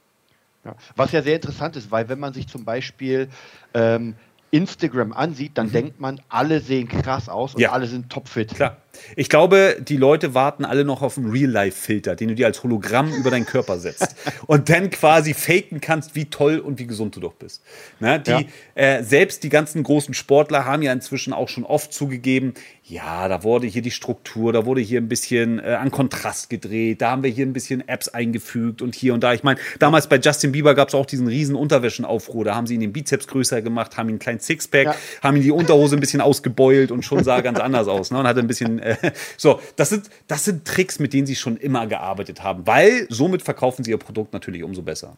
[0.62, 0.77] Ja.
[0.94, 3.29] Was ja sehr interessant ist, weil wenn man sich zum Beispiel
[3.72, 4.14] ähm,
[4.51, 5.72] Instagram ansieht, dann mhm.
[5.72, 7.72] denkt man, alle sehen krass aus und ja.
[7.72, 8.55] alle sind topfit.
[8.55, 8.77] Klar.
[9.17, 13.13] Ich glaube, die Leute warten alle noch auf einen Real-Life-Filter, den du dir als Hologramm
[13.13, 17.21] über deinen Körper setzt und dann quasi faken kannst, wie toll und wie gesund du
[17.21, 17.63] doch bist.
[18.01, 18.21] Ne?
[18.21, 18.43] Die, ja.
[18.75, 22.55] äh, selbst die ganzen großen Sportler haben ja inzwischen auch schon oft zugegeben,
[22.89, 27.03] ja, da wurde hier die Struktur, da wurde hier ein bisschen äh, an Kontrast gedreht,
[27.03, 29.35] da haben wir hier ein bisschen Apps eingefügt und hier und da.
[29.35, 32.75] Ich meine, damals bei Justin Bieber gab es auch diesen riesen Unterwäschenaufruhr, da haben sie
[32.75, 34.95] ihn den Bizeps größer gemacht, haben ihn einen kleinen Sixpack, ja.
[35.21, 38.19] haben ihn die Unterhose ein bisschen ausgebeult und schon sah er ganz anders aus ne?
[38.19, 41.57] und hatte ein bisschen äh, so, das sind, das sind Tricks, mit denen sie schon
[41.57, 45.16] immer gearbeitet haben, weil somit verkaufen sie ihr Produkt natürlich umso besser.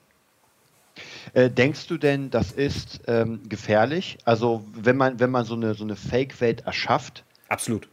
[1.35, 4.19] Äh, denkst du denn, das ist ähm, gefährlich?
[4.25, 7.25] Also, wenn man, wenn man so eine, so eine Fake-Welt erschafft?
[7.49, 7.89] Absolut.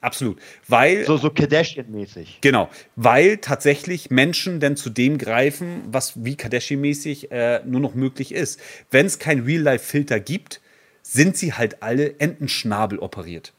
[0.00, 0.40] Absolut.
[0.66, 1.04] Weil.
[1.04, 2.40] So, so Kardashian-mäßig.
[2.40, 2.68] Genau.
[2.96, 8.60] Weil tatsächlich Menschen dann zu dem greifen, was wie Kardashian-mäßig äh, nur noch möglich ist.
[8.90, 10.60] Wenn es kein Real-Life-Filter gibt,
[11.02, 13.52] sind sie halt alle Entenschnabel operiert.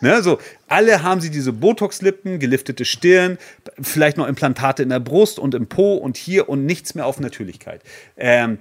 [0.00, 3.38] Ne, so, alle haben sie diese Botox-Lippen, geliftete Stirn,
[3.80, 7.20] vielleicht noch Implantate in der Brust und im Po und hier und nichts mehr auf
[7.20, 7.82] Natürlichkeit.
[8.16, 8.58] Ähm,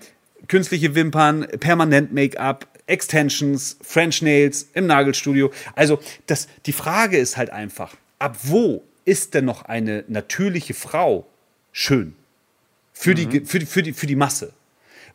[0.48, 5.52] künstliche Wimpern, permanent Make-up, Extensions, French Nails im Nagelstudio.
[5.76, 11.28] Also das, die Frage ist halt einfach, ab wo ist denn noch eine natürliche Frau
[11.72, 12.16] schön?
[12.94, 13.30] Für, mhm.
[13.30, 14.52] die, für, für, die, für die Masse.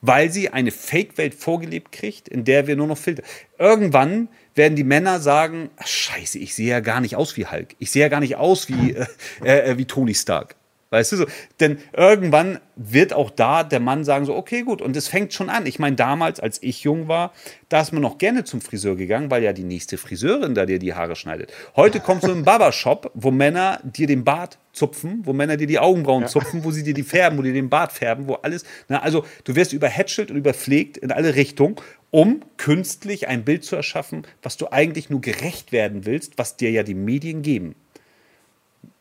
[0.06, 3.22] Weil sie eine Fake-Welt vorgelebt kriegt, in der wir nur noch Filter.
[3.58, 7.74] Irgendwann werden die Männer sagen: Scheiße, ich sehe ja gar nicht aus wie Hulk.
[7.78, 8.94] Ich sehe ja gar nicht aus wie,
[9.42, 10.56] äh, äh, wie Tony Stark.
[10.94, 11.26] Weißt du so?
[11.58, 14.80] Denn irgendwann wird auch da der Mann sagen so, okay, gut.
[14.80, 15.66] Und es fängt schon an.
[15.66, 17.32] Ich meine, damals, als ich jung war,
[17.68, 20.78] da ist man noch gerne zum Friseur gegangen, weil ja die nächste Friseurin da dir
[20.78, 21.52] die Haare schneidet.
[21.74, 25.66] Heute kommst du in einen Barbershop, wo Männer dir den Bart zupfen, wo Männer dir
[25.66, 26.28] die Augenbrauen ja.
[26.28, 28.64] zupfen, wo sie dir die färben, wo die den Bart färben, wo alles.
[28.88, 31.74] Na, also du wirst überhätschelt und überpflegt in alle Richtungen,
[32.12, 36.70] um künstlich ein Bild zu erschaffen, was du eigentlich nur gerecht werden willst, was dir
[36.70, 37.74] ja die Medien geben.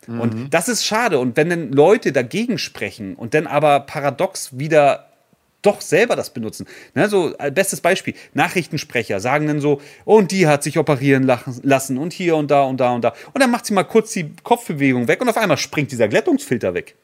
[0.07, 0.19] Mhm.
[0.19, 1.19] Und das ist schade.
[1.19, 5.09] Und wenn dann Leute dagegen sprechen und dann aber paradox wieder
[5.63, 6.67] doch selber das benutzen.
[6.93, 11.23] Ne, so, äh, bestes Beispiel, Nachrichtensprecher sagen dann so, und die hat sich operieren
[11.63, 13.13] lassen und hier und da und da und da.
[13.33, 16.73] Und dann macht sie mal kurz die Kopfbewegung weg und auf einmal springt dieser Glättungsfilter
[16.73, 16.95] weg.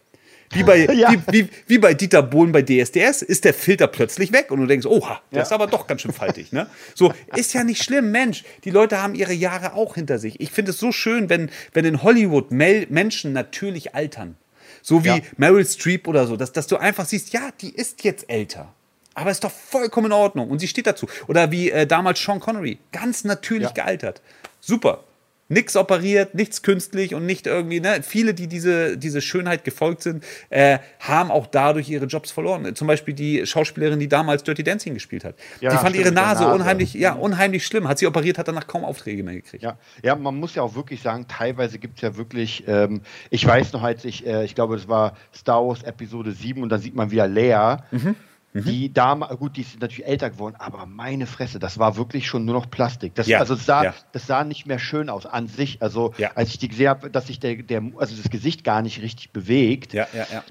[0.51, 1.12] Wie bei, ja.
[1.12, 4.65] wie, wie, wie, bei Dieter Bohlen bei DSDS ist der Filter plötzlich weg und du
[4.65, 5.43] denkst, oha, der ja.
[5.43, 6.51] ist aber doch ganz schön faltig.
[6.51, 6.67] Ne?
[6.95, 8.43] So, ist ja nicht schlimm, Mensch.
[8.63, 10.39] Die Leute haben ihre Jahre auch hinter sich.
[10.41, 14.38] Ich finde es so schön, wenn, wenn in Hollywood Mel Menschen natürlich altern.
[14.81, 15.19] So wie ja.
[15.38, 18.73] Meryl Streep oder so, dass, dass du einfach siehst, ja, die ist jetzt älter.
[19.13, 20.49] Aber ist doch vollkommen in Ordnung.
[20.49, 21.07] Und sie steht dazu.
[21.27, 22.79] Oder wie äh, damals Sean Connery.
[22.91, 24.21] Ganz natürlich gealtert.
[24.62, 25.03] Super.
[25.49, 28.01] Nichts operiert, nichts künstlich und nicht irgendwie, ne?
[28.03, 32.75] Viele, die diese, diese Schönheit gefolgt sind, äh, haben auch dadurch ihre Jobs verloren.
[32.75, 35.35] Zum Beispiel die Schauspielerin, die damals Dirty Dancing gespielt hat.
[35.59, 37.21] Ja, die fand ihre Nase, Nase, unheimlich, ja, mhm.
[37.21, 37.88] unheimlich schlimm.
[37.88, 39.63] Hat sie operiert, hat danach kaum Aufträge mehr gekriegt.
[39.63, 43.45] Ja, ja man muss ja auch wirklich sagen, teilweise gibt es ja wirklich, ähm, ich
[43.45, 46.77] weiß noch, als ich, äh, ich glaube, das war Star Wars Episode 7 und da
[46.77, 47.77] sieht man wieder Lea.
[47.91, 48.15] Mhm
[48.53, 48.65] Mhm.
[48.65, 52.45] Die Dame, gut, die ist natürlich älter geworden, aber meine Fresse, das war wirklich schon
[52.45, 53.13] nur noch Plastik.
[53.15, 53.39] Das, ja.
[53.39, 53.93] Also das sah, ja.
[54.12, 55.81] das sah nicht mehr schön aus an sich.
[55.81, 56.31] Also ja.
[56.35, 59.31] als ich die gesehen habe, dass sich der, der, also das Gesicht gar nicht richtig
[59.31, 59.95] bewegt,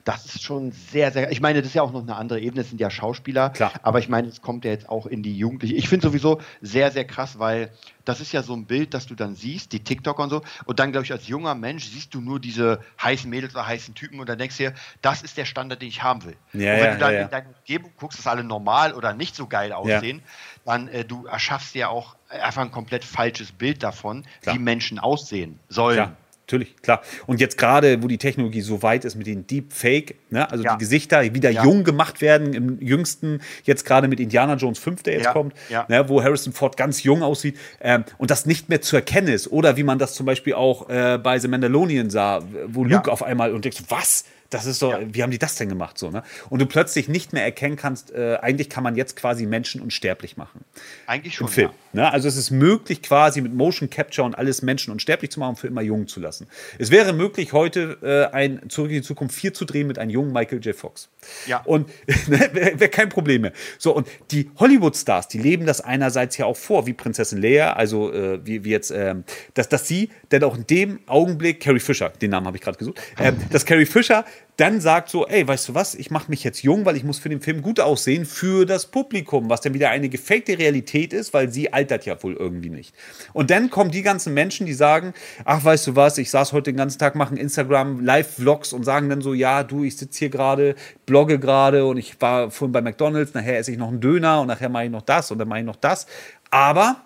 [0.04, 1.32] das ist schon sehr, sehr.
[1.32, 3.72] Ich meine, das ist ja auch noch eine andere Ebene, das sind ja Schauspieler, Klar.
[3.82, 5.74] aber ich meine, es kommt ja jetzt auch in die Jugendliche.
[5.74, 7.70] Ich finde sowieso sehr, sehr krass, weil
[8.08, 10.42] das ist ja so ein Bild, das du dann siehst, die TikToker und so.
[10.64, 13.94] Und dann, glaube ich, als junger Mensch siehst du nur diese heißen Mädels oder heißen
[13.94, 16.36] Typen und dann denkst du dir, das ist der Standard, den ich haben will.
[16.54, 17.30] Ja, und wenn ja, du dann ja, in
[17.68, 20.22] Umgebung guckst, dass alle normal oder nicht so geil aussehen,
[20.64, 24.54] dann äh, du erschaffst ja auch einfach ein komplett falsches Bild davon, Klar.
[24.54, 25.96] wie Menschen aussehen sollen.
[25.96, 26.16] Klar.
[26.46, 27.02] Natürlich, klar.
[27.26, 30.72] Und jetzt gerade, wo die Technologie so weit ist mit den Deepfake, ne, also ja.
[30.72, 31.62] die Gesichter wieder ja.
[31.62, 35.32] jung gemacht werden, im jüngsten, jetzt gerade mit Indiana Jones 5, der jetzt ja.
[35.34, 35.52] kommt,
[35.88, 39.52] ne, wo Harrison Ford ganz jung aussieht ähm, und das nicht mehr zu erkennen ist.
[39.52, 43.22] Oder wie man das zum Beispiel auch äh, bei The Mandalorian sah, wo Luke auf
[43.22, 44.24] einmal und denkst, was?
[44.50, 45.00] Das ist so, ja.
[45.02, 46.22] wie haben die das denn gemacht so, ne?
[46.48, 50.38] Und du plötzlich nicht mehr erkennen kannst, äh, eigentlich kann man jetzt quasi Menschen unsterblich
[50.38, 50.64] machen.
[51.06, 51.48] Eigentlich schon.
[51.48, 51.70] Im Film.
[51.92, 52.02] Ja.
[52.02, 52.12] Ne?
[52.12, 55.66] Also es ist möglich, quasi mit Motion Capture und alles Menschen unsterblich zu machen, für
[55.66, 56.46] immer jung zu lassen.
[56.78, 60.10] Es wäre möglich, heute äh, ein Zurück in die Zukunft 4 zu drehen mit einem
[60.10, 60.74] jungen Michael J.
[60.74, 61.10] Fox.
[61.46, 61.60] Ja.
[61.64, 61.88] Und
[62.28, 63.52] ne, wäre wär kein Problem mehr.
[63.78, 68.12] So, und die Hollywood-Stars, die leben das einerseits ja auch vor, wie Prinzessin Leia, also
[68.12, 69.14] äh, wie, wie jetzt, äh,
[69.52, 72.78] dass, dass sie, denn auch in dem Augenblick, Carrie Fisher, den Namen habe ich gerade
[72.78, 74.24] gesucht, äh, dass Carrie Fisher
[74.58, 77.20] dann sagt so, ey, weißt du was, ich mache mich jetzt jung, weil ich muss
[77.20, 81.32] für den Film gut aussehen für das Publikum, was dann wieder eine gefakte Realität ist,
[81.32, 82.92] weil sie altert ja wohl irgendwie nicht.
[83.32, 86.72] Und dann kommen die ganzen Menschen, die sagen, ach, weißt du was, ich saß heute
[86.72, 90.30] den ganzen Tag, machen Instagram Live-Vlogs und sagen dann so, ja, du, ich sitze hier
[90.30, 90.74] gerade,
[91.06, 94.48] blogge gerade und ich war vorhin bei McDonalds, nachher esse ich noch einen Döner und
[94.48, 96.08] nachher mache ich noch das und dann mache ich noch das.
[96.50, 96.96] Aber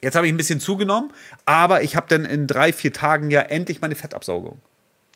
[0.00, 1.12] Jetzt habe ich ein bisschen zugenommen,
[1.44, 4.60] aber ich habe dann in drei, vier Tagen ja endlich meine Fettabsaugung.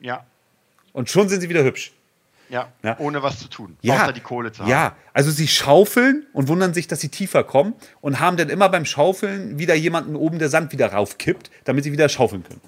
[0.01, 0.27] Ja.
[0.92, 1.92] Und schon sind sie wieder hübsch.
[2.52, 3.78] Ja, ja, ohne was zu tun.
[3.81, 4.68] Ja, außer die Kohle zu haben.
[4.68, 8.68] Ja, also sie schaufeln und wundern sich, dass sie tiefer kommen und haben dann immer
[8.68, 12.61] beim Schaufeln wieder jemanden oben, der Sand wieder raufkippt, damit sie wieder schaufeln können.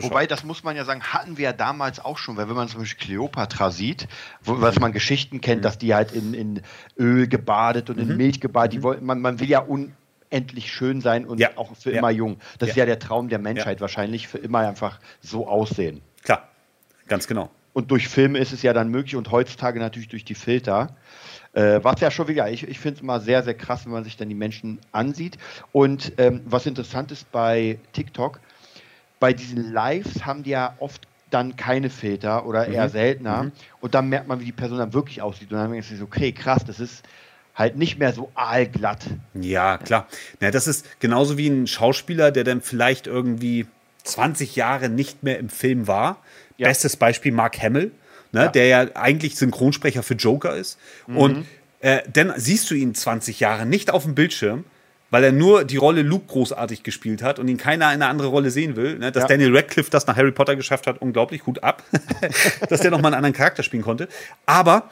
[0.00, 2.66] Wobei, das muss man ja sagen, hatten wir ja damals auch schon, weil wenn man
[2.66, 4.08] zum Beispiel Kleopatra sieht,
[4.42, 5.62] wo, was man Geschichten kennt, mhm.
[5.62, 6.62] dass die halt in, in
[6.98, 8.16] Öl gebadet und in mhm.
[8.16, 8.82] Milch gebadet, die mhm.
[8.82, 11.50] wollen, man, man will ja unendlich schön sein und ja.
[11.56, 11.98] auch für ja.
[11.98, 12.38] immer jung.
[12.58, 12.72] Das ja.
[12.72, 16.00] ist ja der Traum der Menschheit wahrscheinlich, für immer einfach so aussehen.
[16.24, 16.48] Klar,
[17.06, 17.50] Ganz genau.
[17.72, 20.96] Und durch Filme ist es ja dann möglich und heutzutage natürlich durch die Filter.
[21.52, 24.04] Äh, was ja schon wieder, ich, ich finde es immer sehr, sehr krass, wenn man
[24.04, 25.36] sich dann die Menschen ansieht.
[25.72, 28.40] Und ähm, was interessant ist bei TikTok,
[29.20, 32.92] bei diesen Lives haben die ja oft dann keine Filter oder eher mhm.
[32.92, 33.42] seltener.
[33.42, 33.52] Mhm.
[33.80, 35.50] Und dann merkt man, wie die Person dann wirklich aussieht.
[35.50, 37.04] Und dann denkt man sich, okay, krass, das ist
[37.54, 39.06] halt nicht mehr so aalglatt.
[39.34, 40.06] Ja, klar.
[40.40, 43.66] Ja, das ist genauso wie ein Schauspieler, der dann vielleicht irgendwie
[44.04, 46.22] 20 Jahre nicht mehr im Film war
[46.58, 46.68] ja.
[46.68, 47.92] Bestes Beispiel Mark Hamill,
[48.32, 48.48] ne, ja.
[48.48, 50.78] der ja eigentlich Synchronsprecher für Joker ist.
[51.06, 51.16] Mhm.
[51.16, 51.46] Und
[51.80, 54.64] äh, dann siehst du ihn 20 Jahre nicht auf dem Bildschirm,
[55.10, 58.28] weil er nur die Rolle Luke großartig gespielt hat und ihn keiner in eine andere
[58.28, 58.98] Rolle sehen will.
[58.98, 59.12] Ne?
[59.12, 59.28] Dass ja.
[59.28, 61.82] Daniel Radcliffe das nach Harry Potter geschafft hat, unglaublich, gut ab,
[62.68, 64.08] dass der nochmal einen anderen Charakter spielen konnte.
[64.46, 64.90] Aber,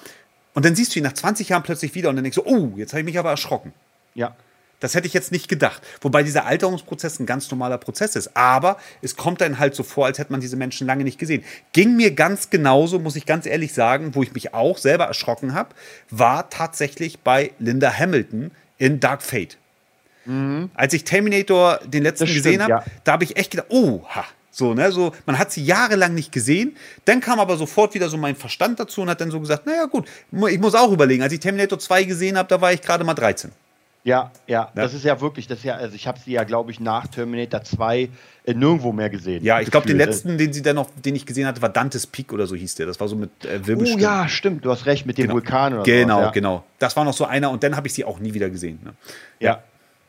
[0.55, 2.72] und dann siehst du ihn nach 20 Jahren plötzlich wieder und dann denkst du, oh,
[2.77, 3.72] jetzt habe ich mich aber erschrocken.
[4.14, 4.37] Ja.
[4.85, 5.81] Das hätte ich jetzt nicht gedacht.
[6.03, 8.37] Wobei dieser Alterungsprozess ein ganz normaler Prozess ist.
[8.37, 11.42] Aber es kommt dann halt so vor, als hätte man diese Menschen lange nicht gesehen.
[11.73, 15.55] Ging mir ganz genauso, muss ich ganz ehrlich sagen, wo ich mich auch selber erschrocken
[15.55, 15.70] habe,
[16.11, 19.57] war tatsächlich bei Linda Hamilton in Dark Fate.
[20.27, 20.70] Mhm.
[20.75, 22.85] Als ich Terminator den letzten stimmt, gesehen habe, ja.
[23.05, 26.31] da habe ich echt gedacht, oh, ha, so, ne, so, man hat sie jahrelang nicht
[26.31, 26.77] gesehen.
[27.07, 29.87] Dann kam aber sofort wieder so mein Verstand dazu und hat dann so gesagt, naja,
[29.87, 30.07] gut,
[30.51, 31.23] ich muss auch überlegen.
[31.23, 33.51] Als ich Terminator 2 gesehen habe, da war ich gerade mal 13.
[34.05, 36.71] Ja, ja, das ist ja wirklich, das ist ja, also ich habe sie ja, glaube
[36.71, 38.11] ich, nach Terminator 2
[38.45, 39.43] äh, nirgendwo mehr gesehen.
[39.43, 42.07] Ja, ich glaube, den letzten, den sie dann noch, den ich gesehen hatte, war Dantes
[42.07, 42.85] Peak oder so hieß der.
[42.85, 44.05] Das war so mit äh, Wirbelstimmen.
[44.05, 45.35] Oh ja, stimmt, du hast recht, mit dem genau.
[45.35, 46.33] Vulkan oder Genau, sowas, ja.
[46.33, 46.64] genau.
[46.79, 48.79] Das war noch so einer und dann habe ich sie auch nie wieder gesehen.
[48.85, 48.93] Ne?
[49.40, 49.53] Ja.
[49.53, 49.62] ja.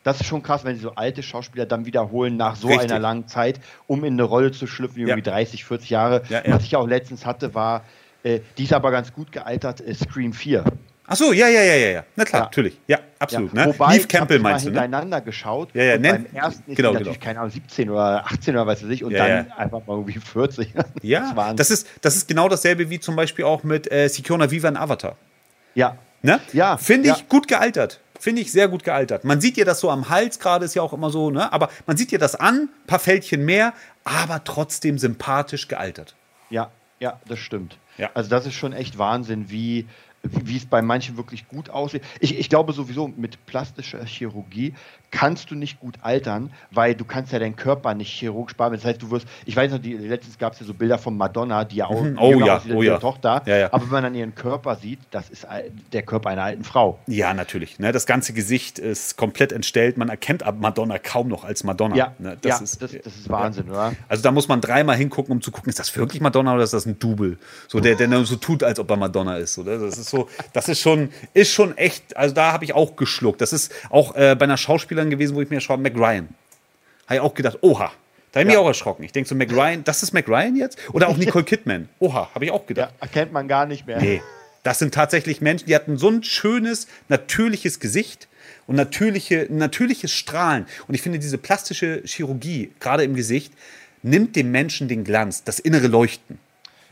[0.04, 2.92] Das ist schon krass, wenn sie so alte Schauspieler dann wiederholen nach so Richtig.
[2.92, 5.34] einer langen Zeit, um in eine Rolle zu schlüpfen, irgendwie ja.
[5.34, 6.22] 30, 40 Jahre.
[6.46, 7.86] Was ich auch letztens hatte, war,
[8.26, 10.64] äh, die ist aber ganz gut gealtert, äh, Scream 4.
[11.08, 12.04] Ach so, ja, ja, ja, ja, ja.
[12.16, 12.46] Na klar, ja.
[12.46, 12.80] natürlich.
[12.88, 13.54] Ja, absolut.
[13.54, 13.68] Ja.
[13.68, 13.74] Ne?
[13.74, 14.82] Wobei, Neve Campbell meinst du, ne?
[14.82, 15.70] hintereinander geschaut.
[15.74, 17.26] Ja, ja, beim ersten ist genau, natürlich, genau.
[17.26, 20.20] keine Ahnung, 17 oder 18 oder was weiß ich, und ja, dann einfach mal irgendwie
[20.20, 20.74] 40.
[21.02, 24.50] Ja, das, das, ist, das ist genau dasselbe wie zum Beispiel auch mit äh, Sikiona
[24.50, 25.16] Viva in Avatar.
[25.76, 25.98] Ja.
[26.24, 26.40] Ne?
[26.54, 26.78] Ja.
[26.78, 28.00] Finde ich gut gealtert.
[28.20, 29.24] Finde ich sehr gut gealtert.
[29.24, 31.52] Man sieht ihr das so am Hals gerade, ist ja auch immer so, ne?
[31.54, 36.16] Aber man sieht ihr das an, paar Fältchen mehr, aber trotzdem sympathisch gealtert.
[36.50, 37.78] Ja, ja, das stimmt.
[37.98, 38.10] Ja.
[38.14, 39.86] Also das ist schon echt Wahnsinn, wie,
[40.32, 42.04] wie es bei manchen wirklich gut aussieht.
[42.20, 44.74] Ich, ich glaube sowieso, mit plastischer Chirurgie
[45.16, 48.74] kannst du nicht gut altern, weil du kannst ja deinen Körper nicht chirurgisch sparen.
[48.74, 51.16] Das heißt, du wirst, ich weiß noch, die, letztens gab es ja so Bilder von
[51.16, 52.18] Madonna, die ja auch mhm.
[52.20, 52.98] oh, ja, oh, ja.
[52.98, 53.70] Tochter, ja, ja.
[53.72, 55.48] aber wenn man dann ihren Körper sieht, das ist
[55.94, 57.00] der Körper einer alten Frau.
[57.08, 57.80] Ja, natürlich.
[57.80, 57.94] Ne?
[57.94, 59.98] Das ganze Gesicht ist komplett entstellt.
[59.98, 61.96] Man erkennt Madonna kaum noch als Madonna.
[61.96, 62.38] Ja, ne?
[62.42, 63.94] das, ja ist, das, das, ist Wahnsinn, oder?
[64.10, 66.74] Also da muss man dreimal hingucken, um zu gucken, ist das wirklich Madonna oder ist
[66.74, 67.38] das ein Double?
[67.70, 69.58] So, der, der so tut, als ob er Madonna ist.
[69.58, 69.80] Oder?
[69.80, 73.40] Das ist so, das ist schon, ist schon echt, also da habe ich auch geschluckt.
[73.40, 76.30] Das ist auch äh, bei einer Schauspielerin gewesen, wo ich mir schon Mac Ryan.
[77.06, 77.92] Habe ich auch gedacht, oha.
[78.32, 78.60] Da habe ich ja.
[78.60, 79.04] mich auch erschrocken.
[79.04, 80.78] Ich denke so, Mac Ryan, das ist Mac Ryan jetzt?
[80.92, 81.88] Oder auch Nicole Kidman.
[82.00, 82.94] Oha, habe ich auch gedacht.
[82.94, 84.02] Ja, erkennt man gar nicht mehr.
[84.02, 84.22] Nee.
[84.64, 88.28] Das sind tatsächlich Menschen, die hatten so ein schönes, natürliches Gesicht
[88.68, 90.66] und natürliche, natürliches Strahlen.
[90.88, 93.54] Und ich finde, diese plastische Chirurgie, gerade im Gesicht,
[94.02, 96.40] nimmt dem Menschen den Glanz, das innere Leuchten.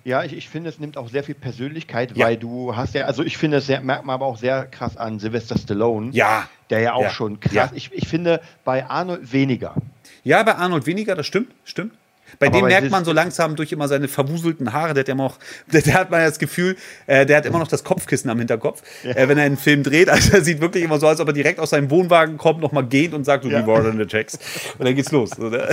[0.05, 2.25] Ja, ich, ich finde, es nimmt auch sehr viel Persönlichkeit, ja.
[2.25, 5.19] weil du hast ja, also ich finde, es merkt man aber auch sehr krass an
[5.19, 6.11] Sylvester Stallone.
[6.11, 6.47] Ja.
[6.69, 7.09] Der ja auch ja.
[7.09, 7.53] schon krass.
[7.53, 7.71] Ja.
[7.73, 9.75] Ich, ich finde bei Arnold weniger.
[10.23, 11.93] Ja, bei Arnold weniger, das stimmt, stimmt.
[12.39, 15.25] Bei aber dem merkt man so langsam durch immer seine verwuselten Haare, der hat, immer
[15.25, 15.37] auch,
[15.71, 16.75] der, der hat man das Gefühl,
[17.07, 19.11] äh, der hat immer noch das Kopfkissen am Hinterkopf, ja.
[19.11, 20.09] äh, wenn er einen Film dreht.
[20.13, 22.85] Also er sieht wirklich immer so, als ob er direkt aus seinem Wohnwagen kommt, nochmal
[22.85, 23.61] geht und sagt, du, ja.
[23.61, 24.37] Reward the Checks.
[24.77, 25.37] Und dann geht's los.
[25.39, 25.71] Oder?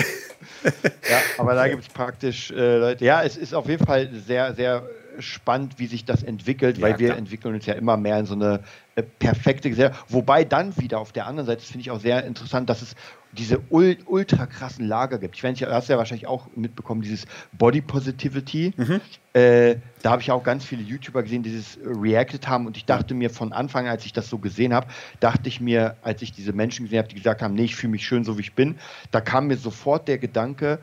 [0.64, 3.04] Ja, aber da gibt es praktisch äh, Leute.
[3.04, 4.82] Ja, es ist auf jeden Fall sehr, sehr
[5.18, 7.18] spannend, wie sich das entwickelt, ja, weil wir klar.
[7.18, 8.60] entwickeln uns ja immer mehr in so eine
[8.94, 10.04] äh, perfekte Gesellschaft.
[10.08, 12.94] Wobei dann wieder auf der anderen Seite, das finde ich auch sehr interessant, dass es
[13.32, 15.36] diese ul ultra krassen Lager gibt.
[15.36, 18.72] Ich weiß nicht, du hast ja wahrscheinlich auch mitbekommen, dieses Body Positivity.
[18.76, 19.00] Mhm.
[19.32, 22.84] Äh, da habe ich auch ganz viele YouTuber gesehen, die das reacted haben und ich
[22.84, 24.88] dachte mir von Anfang, als ich das so gesehen habe,
[25.20, 27.92] dachte ich mir, als ich diese Menschen gesehen habe, die gesagt haben, nee, ich fühle
[27.92, 28.76] mich schön, so wie ich bin,
[29.10, 30.80] da kam mir sofort der Gedanke,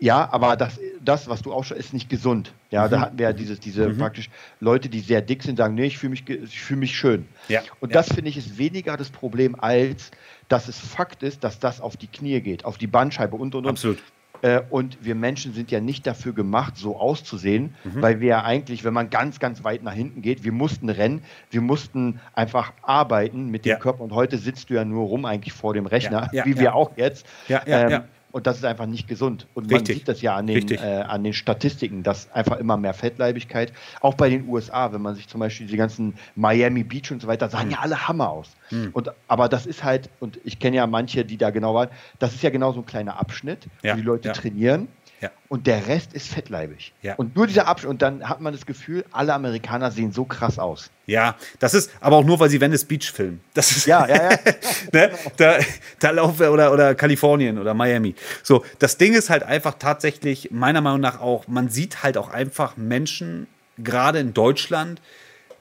[0.00, 2.52] ja, aber das, das, was du auch schon, ist nicht gesund.
[2.70, 2.90] Ja, mhm.
[2.90, 3.98] da hatten wir ja dieses, diese mhm.
[3.98, 7.28] praktisch Leute, die sehr dick sind, sagen, nee, ich fühle mich, ich fühle mich schön.
[7.48, 7.60] Ja.
[7.80, 10.10] Und das finde ich ist weniger das Problem, als
[10.48, 13.66] dass es Fakt ist, dass das auf die Knie geht, auf die Bandscheibe und und
[13.66, 13.70] und.
[13.70, 13.98] Absolut.
[14.42, 18.00] Äh, und wir Menschen sind ja nicht dafür gemacht, so auszusehen, mhm.
[18.00, 21.22] weil wir ja eigentlich, wenn man ganz, ganz weit nach hinten geht, wir mussten rennen,
[21.50, 23.76] wir mussten einfach arbeiten mit dem ja.
[23.76, 24.02] Körper.
[24.02, 26.74] Und heute sitzt du ja nur rum eigentlich vor dem Rechner, ja, ja, wie wir
[26.74, 27.26] auch jetzt.
[27.48, 28.04] Ja, ja, ähm, ja.
[28.32, 29.46] Und das ist einfach nicht gesund.
[29.54, 29.78] Und Richtig.
[29.78, 33.72] man sieht das ja an den, äh, an den Statistiken, dass einfach immer mehr Fettleibigkeit,
[34.00, 37.28] auch bei den USA, wenn man sich zum Beispiel die ganzen Miami Beach und so
[37.28, 37.72] weiter, sahen mhm.
[37.72, 38.50] ja alle Hammer aus.
[38.70, 38.90] Mhm.
[38.92, 41.88] Und, aber das ist halt, und ich kenne ja manche, die da genau waren,
[42.18, 43.92] das ist ja genau so ein kleiner Abschnitt, ja.
[43.92, 44.34] wo die Leute ja.
[44.34, 44.88] trainieren
[45.20, 45.30] ja.
[45.48, 46.92] Und der Rest ist fettleibig.
[47.02, 47.14] Ja.
[47.16, 50.58] Und nur dieser Abschnitt, und dann hat man das Gefühl, alle Amerikaner sehen so krass
[50.58, 50.90] aus.
[51.06, 53.40] Ja, das ist aber auch nur, weil sie Venice Beach filmen.
[53.52, 54.38] Das ist, ja, ja, ja.
[54.92, 55.10] ne?
[55.36, 55.58] da,
[55.98, 58.14] da laufen oder, oder Kalifornien oder Miami.
[58.42, 62.30] So, das Ding ist halt einfach tatsächlich, meiner Meinung nach auch, man sieht halt auch
[62.30, 65.02] einfach Menschen, gerade in Deutschland,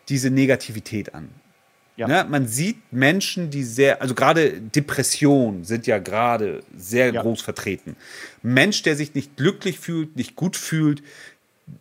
[0.07, 1.29] diese Negativität an.
[1.99, 2.07] Ja.
[2.07, 2.25] Ne?
[2.29, 7.21] Man sieht Menschen, die sehr, also gerade Depressionen sind ja gerade sehr ja.
[7.21, 7.97] groß vertreten.
[8.41, 11.03] Mensch, der sich nicht glücklich fühlt, nicht gut fühlt,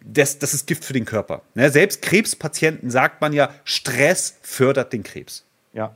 [0.04, 1.42] das, das ist Gift für den Körper.
[1.54, 1.70] Ne?
[1.70, 5.44] Selbst Krebspatienten sagt man ja, Stress fördert den Krebs.
[5.72, 5.94] Ja.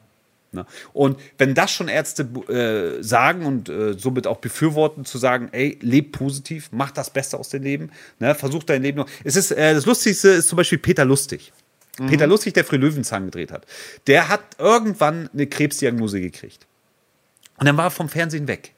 [0.52, 0.66] Ne?
[0.92, 5.78] Und wenn das schon Ärzte äh, sagen und äh, somit auch befürworten, zu sagen, ey,
[5.82, 8.36] leb positiv, mach das Beste aus dem Leben, ne?
[8.36, 9.08] versuch dein Leben noch.
[9.24, 11.52] Es ist, äh, das Lustigste ist zum Beispiel Peter Lustig.
[11.98, 12.06] Mhm.
[12.06, 13.66] Peter Lustig, der früher Löwenzahn gedreht hat,
[14.06, 16.66] der hat irgendwann eine Krebsdiagnose gekriegt.
[17.58, 18.72] Und dann war er vom Fernsehen weg.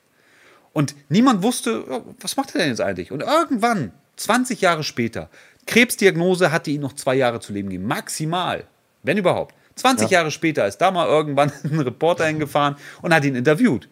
[0.73, 1.85] Und niemand wusste,
[2.21, 3.13] was macht er denn jetzt eigentlich?
[3.13, 5.31] Und irgendwann, 20 Jahre später,
[5.67, 7.87] Krebsdiagnose hatte ihn noch zwei Jahre zu leben gegeben.
[7.87, 8.65] Maximal.
[9.03, 9.55] Wenn überhaupt.
[9.77, 10.19] 20 ja.
[10.19, 13.89] Jahre später ist da mal irgendwann ein Reporter hingefahren und hat ihn interviewt.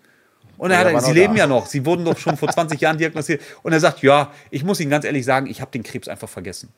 [0.58, 1.40] Und er hat, sie leben da.
[1.40, 3.42] ja noch, sie wurden doch schon vor 20 Jahren diagnostiziert.
[3.62, 6.28] Und er sagt, ja, ich muss Ihnen ganz ehrlich sagen, ich habe den Krebs einfach
[6.28, 6.68] vergessen.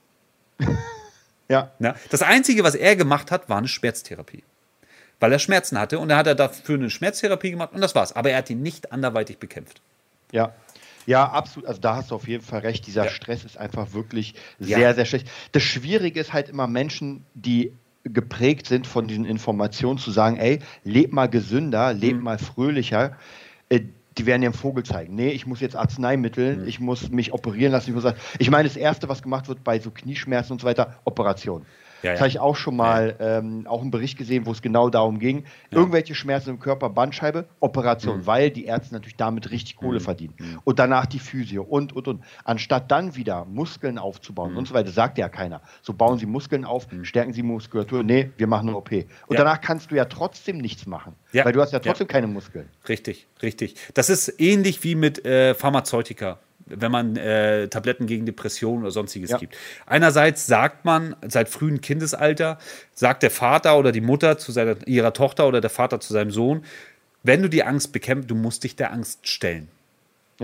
[1.49, 1.71] Ja.
[1.79, 1.95] ja.
[2.11, 4.43] Das Einzige, was er gemacht hat, war eine Schmerztherapie.
[5.21, 8.15] Weil er Schmerzen hatte und er hat er dafür eine Schmerztherapie gemacht und das war's.
[8.15, 9.81] Aber er hat ihn nicht anderweitig bekämpft.
[10.33, 10.53] Ja.
[11.07, 11.69] Ja, absolut.
[11.69, 12.87] Also da hast du auf jeden Fall recht.
[12.87, 13.11] Dieser ja.
[13.11, 14.95] Stress ist einfach wirklich sehr, ja.
[14.95, 15.29] sehr schlecht.
[15.53, 17.73] Das Schwierige ist halt immer Menschen, die
[18.05, 22.23] geprägt sind von diesen Informationen, zu sagen, ey, leb mal gesünder, leb mhm.
[22.23, 23.17] mal fröhlicher.
[24.19, 25.15] Die werden dem Vogel zeigen.
[25.15, 26.69] Nee, ich muss jetzt Arzneimittel, mhm.
[26.69, 27.91] ich muss mich operieren lassen.
[27.91, 30.97] Ich, muss, ich meine, das Erste, was gemacht wird bei so Knieschmerzen und so weiter,
[31.05, 31.67] Operation.
[32.03, 34.91] Ja, das habe ich auch schon mal ähm, auch einen Bericht gesehen, wo es genau
[34.91, 35.45] darum ging.
[35.71, 38.27] Irgendwelche Schmerzen im Körper, Bandscheibe, Operation, mhm.
[38.27, 40.05] weil die Ärzte natürlich damit richtig Kohle mhm.
[40.05, 40.35] verdienen.
[40.39, 40.61] Mhm.
[40.65, 42.25] Und danach die Physio und, und, und.
[42.45, 44.59] Anstatt dann wieder Muskeln aufzubauen mhm.
[44.59, 45.63] und so weiter, sagt ja keiner.
[45.83, 47.05] So bauen Sie Muskeln auf, mhm.
[47.05, 48.03] stärken Sie Muskulatur.
[48.03, 48.91] Nee, wir machen eine OP.
[48.93, 51.15] Und danach kannst du ja trotzdem nichts machen.
[51.33, 52.69] Weil du hast ja trotzdem keine Muskeln.
[52.89, 53.77] Richtig, richtig.
[53.95, 59.31] Das ist ähnlich wie mit äh, Pharmazeutika wenn man äh, Tabletten gegen Depressionen oder sonstiges
[59.31, 59.39] ja.
[59.39, 59.57] gibt.
[59.87, 62.59] Einerseits sagt man seit frühem Kindesalter,
[62.95, 66.31] sagt der Vater oder die Mutter zu seiner, ihrer Tochter oder der Vater zu seinem
[66.31, 66.65] Sohn,
[67.23, 69.69] wenn du die Angst bekämpfst, du musst dich der Angst stellen.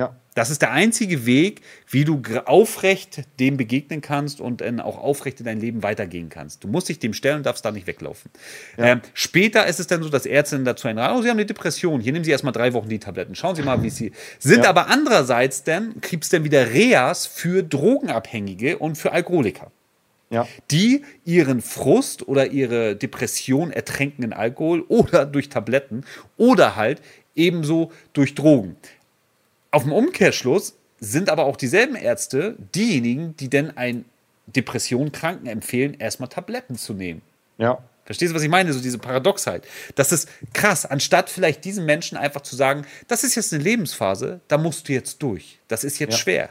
[0.01, 0.17] Ja.
[0.35, 1.61] Das ist der einzige Weg,
[1.91, 6.65] wie du aufrecht dem begegnen kannst und dann auch aufrecht in dein Leben weitergehen kannst.
[6.65, 8.31] Du musst dich dem stellen und darfst da nicht weglaufen.
[8.79, 8.87] Ja.
[8.87, 12.01] Ähm, später ist es dann so, dass Ärzte dazu einraten, oh, Sie haben eine Depression,
[12.01, 13.35] hier nehmen Sie erstmal drei Wochen die Tabletten.
[13.35, 14.65] Schauen Sie mal, wie Sie sind.
[14.65, 14.71] Ja.
[14.71, 19.71] Aber andererseits dann gibt es dann wieder Reas für Drogenabhängige und für Alkoholiker.
[20.33, 20.47] Ja.
[20.71, 26.05] die ihren Frust oder ihre Depression ertränken in Alkohol oder durch Tabletten
[26.37, 27.03] oder halt
[27.35, 28.77] ebenso durch Drogen.
[29.71, 34.05] Auf dem Umkehrschluss sind aber auch dieselben Ärzte diejenigen, die denn ein
[34.47, 37.23] Depressionkranken empfehlen, erstmal Tabletten zu nehmen.
[37.59, 37.79] Ja.
[38.05, 38.73] Verstehst du, was ich meine?
[38.73, 39.65] So diese Paradoxheit.
[39.95, 40.85] Das ist krass.
[40.85, 44.93] Anstatt vielleicht diesen Menschen einfach zu sagen, das ist jetzt eine Lebensphase, da musst du
[44.93, 45.61] jetzt durch.
[45.69, 46.19] Das ist jetzt ja.
[46.19, 46.49] schwer.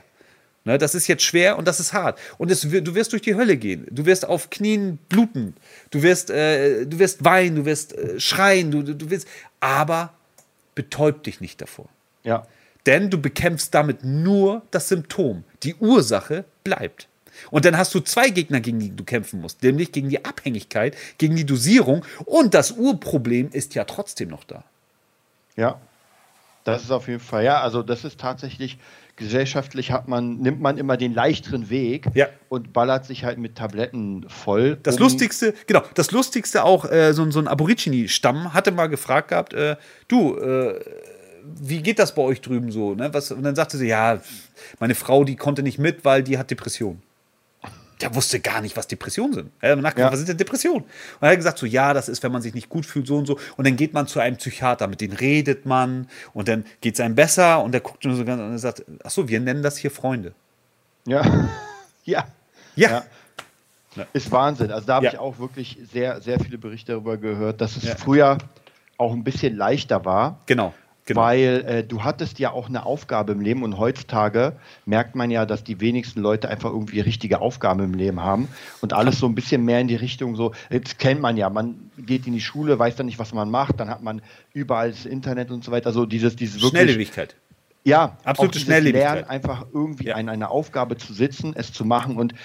[0.65, 2.19] Ne, das ist jetzt schwer und das ist hart.
[2.37, 3.87] Und es, du wirst durch die Hölle gehen.
[3.91, 5.55] Du wirst auf Knien bluten.
[5.89, 9.27] Du wirst, äh, du wirst weinen, du wirst äh, schreien, du, du wirst.
[9.59, 10.13] Aber
[10.75, 11.87] betäub dich nicht davor.
[12.23, 12.45] Ja.
[12.85, 15.43] Denn du bekämpfst damit nur das Symptom.
[15.63, 17.07] Die Ursache bleibt.
[17.51, 20.95] Und dann hast du zwei Gegner, gegen die du kämpfen musst, nämlich gegen die Abhängigkeit,
[21.17, 24.63] gegen die Dosierung und das Urproblem ist ja trotzdem noch da.
[25.55, 25.79] Ja,
[26.65, 28.77] das ist auf jeden Fall, ja, also das ist tatsächlich,
[29.15, 32.27] gesellschaftlich hat man, nimmt man immer den leichteren Weg ja.
[32.47, 34.77] und ballert sich halt mit Tabletten voll.
[34.81, 39.29] Das um Lustigste, genau, das Lustigste auch, äh, so, so ein Aborigine-Stamm hatte mal gefragt
[39.29, 39.75] gehabt, äh,
[40.07, 40.79] du, äh,
[41.59, 42.95] wie geht das bei euch drüben so?
[42.95, 43.13] Ne?
[43.13, 44.19] Was, und dann sagte sie, ja,
[44.79, 47.01] meine Frau, die konnte nicht mit, weil die hat Depression.
[48.01, 49.51] Der wusste gar nicht, was Depressionen sind.
[49.59, 50.11] Er hat nachgefragt, ja.
[50.11, 50.83] was sind denn Depressionen?
[50.83, 53.17] Und er hat gesagt, so, ja, das ist, wenn man sich nicht gut fühlt, so
[53.17, 53.37] und so.
[53.57, 57.01] Und dann geht man zu einem Psychiater, mit dem redet man und dann geht es
[57.01, 59.75] einem besser und der guckt nur so ganz und sagt, ach so, wir nennen das
[59.75, 60.33] hier Freunde.
[61.05, 61.49] Ja.
[62.05, 62.25] ja.
[62.75, 63.03] Ja.
[63.95, 64.05] ja.
[64.13, 64.71] Ist Wahnsinn.
[64.71, 65.11] Also da habe ja.
[65.13, 68.37] ich auch wirklich sehr, sehr viele Berichte darüber gehört, dass es früher
[68.97, 70.39] auch ein bisschen leichter war.
[70.45, 70.73] Genau.
[71.09, 71.21] Genau.
[71.21, 74.53] Weil äh, du hattest ja auch eine Aufgabe im Leben und heutzutage
[74.85, 78.47] merkt man ja, dass die wenigsten Leute einfach irgendwie richtige Aufgaben im Leben haben
[78.81, 81.89] und alles so ein bisschen mehr in die Richtung so, jetzt kennt man ja, man
[81.97, 84.21] geht in die Schule, weiß dann nicht, was man macht, dann hat man
[84.53, 87.35] überall das Internet und so weiter, so dieses, dieses wirklich, Schnelllebigkeit.
[87.83, 89.13] Ja, absolute Schnelllebigkeit.
[89.15, 90.15] Lernen, einfach irgendwie ja.
[90.15, 92.35] an einer Aufgabe zu sitzen, es zu machen und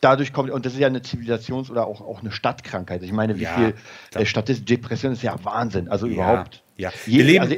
[0.00, 3.04] dadurch kommt, und das ist ja eine Zivilisations- oder auch, auch eine Stadtkrankheit.
[3.04, 3.74] Ich meine, wie ja, viel
[4.14, 5.88] äh, Statistik, Depression ist ja Wahnsinn.
[5.88, 6.64] Also ja, überhaupt.
[6.80, 7.56] Ja, wir leben, also,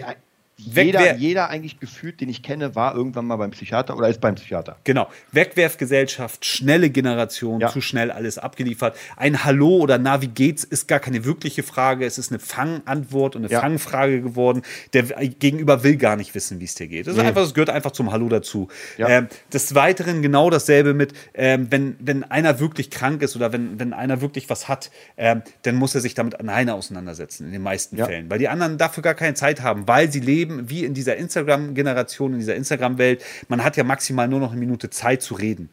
[0.56, 4.34] jeder, jeder eigentlich gefühlt, den ich kenne, war irgendwann mal beim Psychiater oder ist beim
[4.34, 4.76] Psychiater.
[4.84, 5.08] Genau.
[5.32, 7.68] Wegwerfgesellschaft, schnelle Generation, ja.
[7.68, 8.96] zu schnell alles abgeliefert.
[9.16, 12.06] Ein Hallo oder Na, wie geht's, ist gar keine wirkliche Frage.
[12.06, 13.60] Es ist eine Fangantwort und eine ja.
[13.60, 14.62] Fangfrage geworden.
[14.92, 17.06] Der Gegenüber will gar nicht wissen, wie es dir geht.
[17.06, 17.22] Das, nee.
[17.22, 18.68] einfach, das gehört einfach zum Hallo dazu.
[18.98, 19.08] Ja.
[19.08, 23.80] Ähm, des Weiteren genau dasselbe mit, ähm, wenn, wenn einer wirklich krank ist oder wenn,
[23.80, 27.62] wenn einer wirklich was hat, ähm, dann muss er sich damit alleine auseinandersetzen, in den
[27.62, 28.30] meisten Fällen.
[28.30, 31.16] Weil die anderen dafür gar keine Zeit haben, weil sie leben leben wie in dieser
[31.16, 33.24] Instagram-Generation, in dieser Instagram-Welt.
[33.48, 35.68] Man hat ja maximal nur noch eine Minute Zeit zu reden.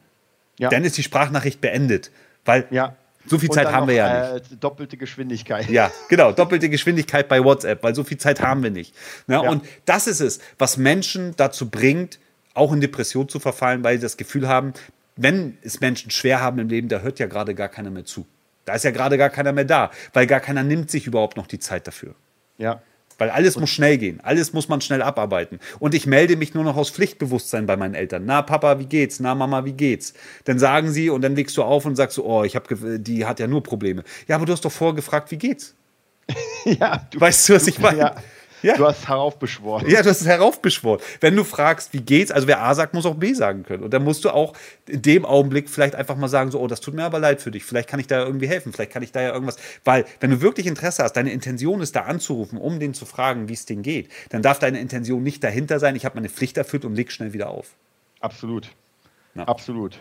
[0.58, 0.70] Ja.
[0.70, 2.12] Dann ist die Sprachnachricht beendet.
[2.46, 2.96] Weil ja.
[3.26, 4.52] So viel Zeit haben wir ja nicht.
[4.54, 5.70] Äh, doppelte Geschwindigkeit.
[5.70, 8.96] Ja, genau, doppelte Geschwindigkeit bei WhatsApp, weil so viel Zeit haben wir nicht.
[9.28, 9.50] Ja, ja.
[9.50, 12.20] Und das ist es, was Menschen dazu bringt,
[12.54, 14.74] auch in Depression zu verfallen, weil sie das Gefühl haben,
[15.16, 18.26] wenn es Menschen schwer haben im Leben, da hört ja gerade gar keiner mehr zu.
[18.66, 21.48] Da ist ja gerade gar keiner mehr da, weil gar keiner nimmt sich überhaupt noch
[21.48, 22.16] die Zeit dafür.
[22.58, 22.82] Ja.
[23.20, 24.20] Weil alles muss schnell gehen.
[24.24, 25.60] Alles muss man schnell abarbeiten.
[25.78, 28.24] Und ich melde mich nur noch aus Pflichtbewusstsein bei meinen Eltern.
[28.26, 29.20] Na, Papa, wie geht's?
[29.20, 30.14] Na, Mama, wie geht's?
[30.46, 33.26] Dann sagen sie und dann legst du auf und sagst so, oh, ich hab, die
[33.26, 34.04] hat ja nur Probleme.
[34.28, 35.76] Ja, aber du hast doch vorgefragt, wie geht's?
[36.66, 38.00] ja, du, weißt du, was ich meine?
[38.00, 38.16] Ja.
[38.62, 38.76] Ja.
[38.76, 39.90] Du hast heraufbeschworen.
[39.90, 41.02] Ja, du hast es heraufbeschworen.
[41.22, 43.84] Wenn du fragst, wie geht's, also wer A sagt, muss auch B sagen können.
[43.84, 44.54] Und dann musst du auch
[44.88, 47.52] in dem Augenblick vielleicht einfach mal sagen, so, oh, das tut mir aber leid für
[47.52, 47.64] dich.
[47.64, 48.74] Vielleicht kann ich da irgendwie helfen.
[48.74, 49.58] Vielleicht kann ich da ja irgendwas.
[49.84, 53.50] Weil, wenn du wirklich Interesse hast, deine Intention ist da anzurufen, um den zu fragen,
[53.50, 56.58] wie es denen geht, dann darf deine Intention nicht dahinter sein, ich habe meine Pflicht
[56.58, 57.68] erfüllt und leg schnell wieder auf.
[58.20, 58.70] Absolut.
[59.36, 59.44] Ja.
[59.46, 59.98] Absolut.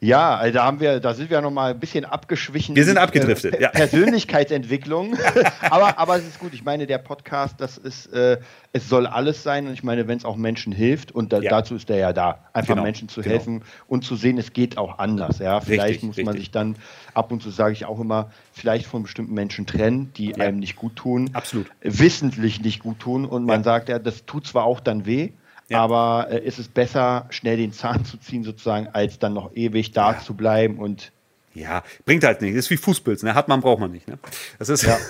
[0.00, 2.76] Ja, also da haben wir, da sind wir noch mal ein bisschen abgeschwichen.
[2.76, 3.56] Wir sind abgedriftet.
[3.56, 3.68] Äh, ja.
[3.70, 5.16] Persönlichkeitsentwicklung.
[5.60, 6.54] aber, aber es ist gut.
[6.54, 8.38] Ich meine, der Podcast, das ist, äh,
[8.72, 9.66] es soll alles sein.
[9.66, 11.50] Und ich meine, wenn es auch Menschen hilft, und da, ja.
[11.50, 12.84] dazu ist der ja da, einfach genau.
[12.84, 13.34] Menschen zu genau.
[13.34, 15.40] helfen und zu sehen, es geht auch anders.
[15.40, 16.76] Ja, vielleicht richtig, muss man sich dann
[17.14, 20.36] ab und zu sage ich auch immer, vielleicht von bestimmten Menschen trennen, die ja.
[20.36, 21.30] einem nicht gut tun.
[21.32, 21.66] Absolut.
[21.80, 23.24] Wissentlich nicht gut tun.
[23.24, 25.30] Und man sagt ja, das tut zwar auch dann weh.
[25.68, 25.80] Ja.
[25.80, 29.92] Aber äh, ist es besser, schnell den Zahn zu ziehen, sozusagen, als dann noch ewig
[29.92, 30.20] da ja.
[30.20, 31.12] zu bleiben und.
[31.54, 32.58] Ja, bringt halt nichts.
[32.58, 33.22] Ist wie Fußpilz.
[33.22, 33.34] Ne?
[33.34, 34.06] Hat man, braucht man nicht.
[34.06, 34.18] Ne?
[34.58, 34.84] Das ist.
[34.84, 34.96] Ja.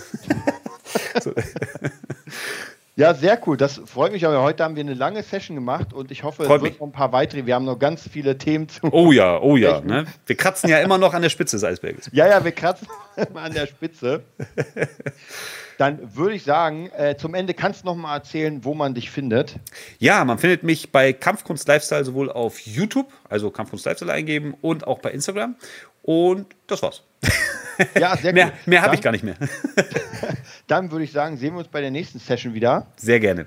[2.98, 3.56] Ja, sehr cool.
[3.56, 4.42] Das freut mich aber.
[4.42, 6.92] Heute haben wir eine lange Session gemacht und ich hoffe, freut es wird noch ein
[6.92, 7.46] paar weitere.
[7.46, 8.92] Wir haben noch ganz viele Themen zu.
[8.92, 9.80] Oh ja, oh ja.
[9.80, 10.06] Ne?
[10.26, 12.10] Wir kratzen ja immer noch an der Spitze des Eisberges.
[12.10, 12.88] Ja, ja, wir kratzen
[13.30, 14.24] immer an der Spitze.
[15.78, 19.12] Dann würde ich sagen, äh, zum Ende kannst du noch mal erzählen, wo man dich
[19.12, 19.54] findet.
[20.00, 24.88] Ja, man findet mich bei Kampfkunst Lifestyle sowohl auf YouTube, also Kampfkunst Lifestyle eingeben, und
[24.88, 25.54] auch bei Instagram.
[26.02, 27.04] Und das war's.
[27.96, 29.36] Ja, sehr mehr, Mehr habe ich gar nicht mehr.
[30.68, 32.86] dann würde ich sagen, sehen wir uns bei der nächsten Session wieder.
[32.96, 33.46] Sehr gerne.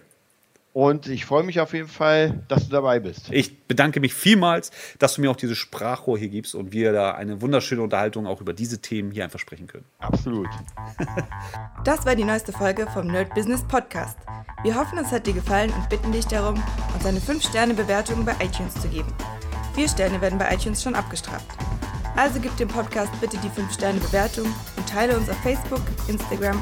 [0.74, 3.30] Und ich freue mich auf jeden Fall, dass du dabei bist.
[3.30, 7.12] Ich bedanke mich vielmals, dass du mir auch dieses Sprachrohr hier gibst und wir da
[7.12, 9.86] eine wunderschöne Unterhaltung auch über diese Themen hier einfach sprechen können.
[10.00, 10.48] Absolut.
[11.84, 14.16] Das war die neueste Folge vom Nerd Business Podcast.
[14.62, 16.62] Wir hoffen, es hat dir gefallen und bitten dich darum,
[16.94, 19.12] uns eine 5-Sterne-Bewertung bei iTunes zu geben.
[19.74, 21.48] Vier Sterne werden bei iTunes schon abgestraft.
[22.16, 26.62] Also gib dem Podcast bitte die 5-Sterne-Bewertung und teile uns auf Facebook, Instagram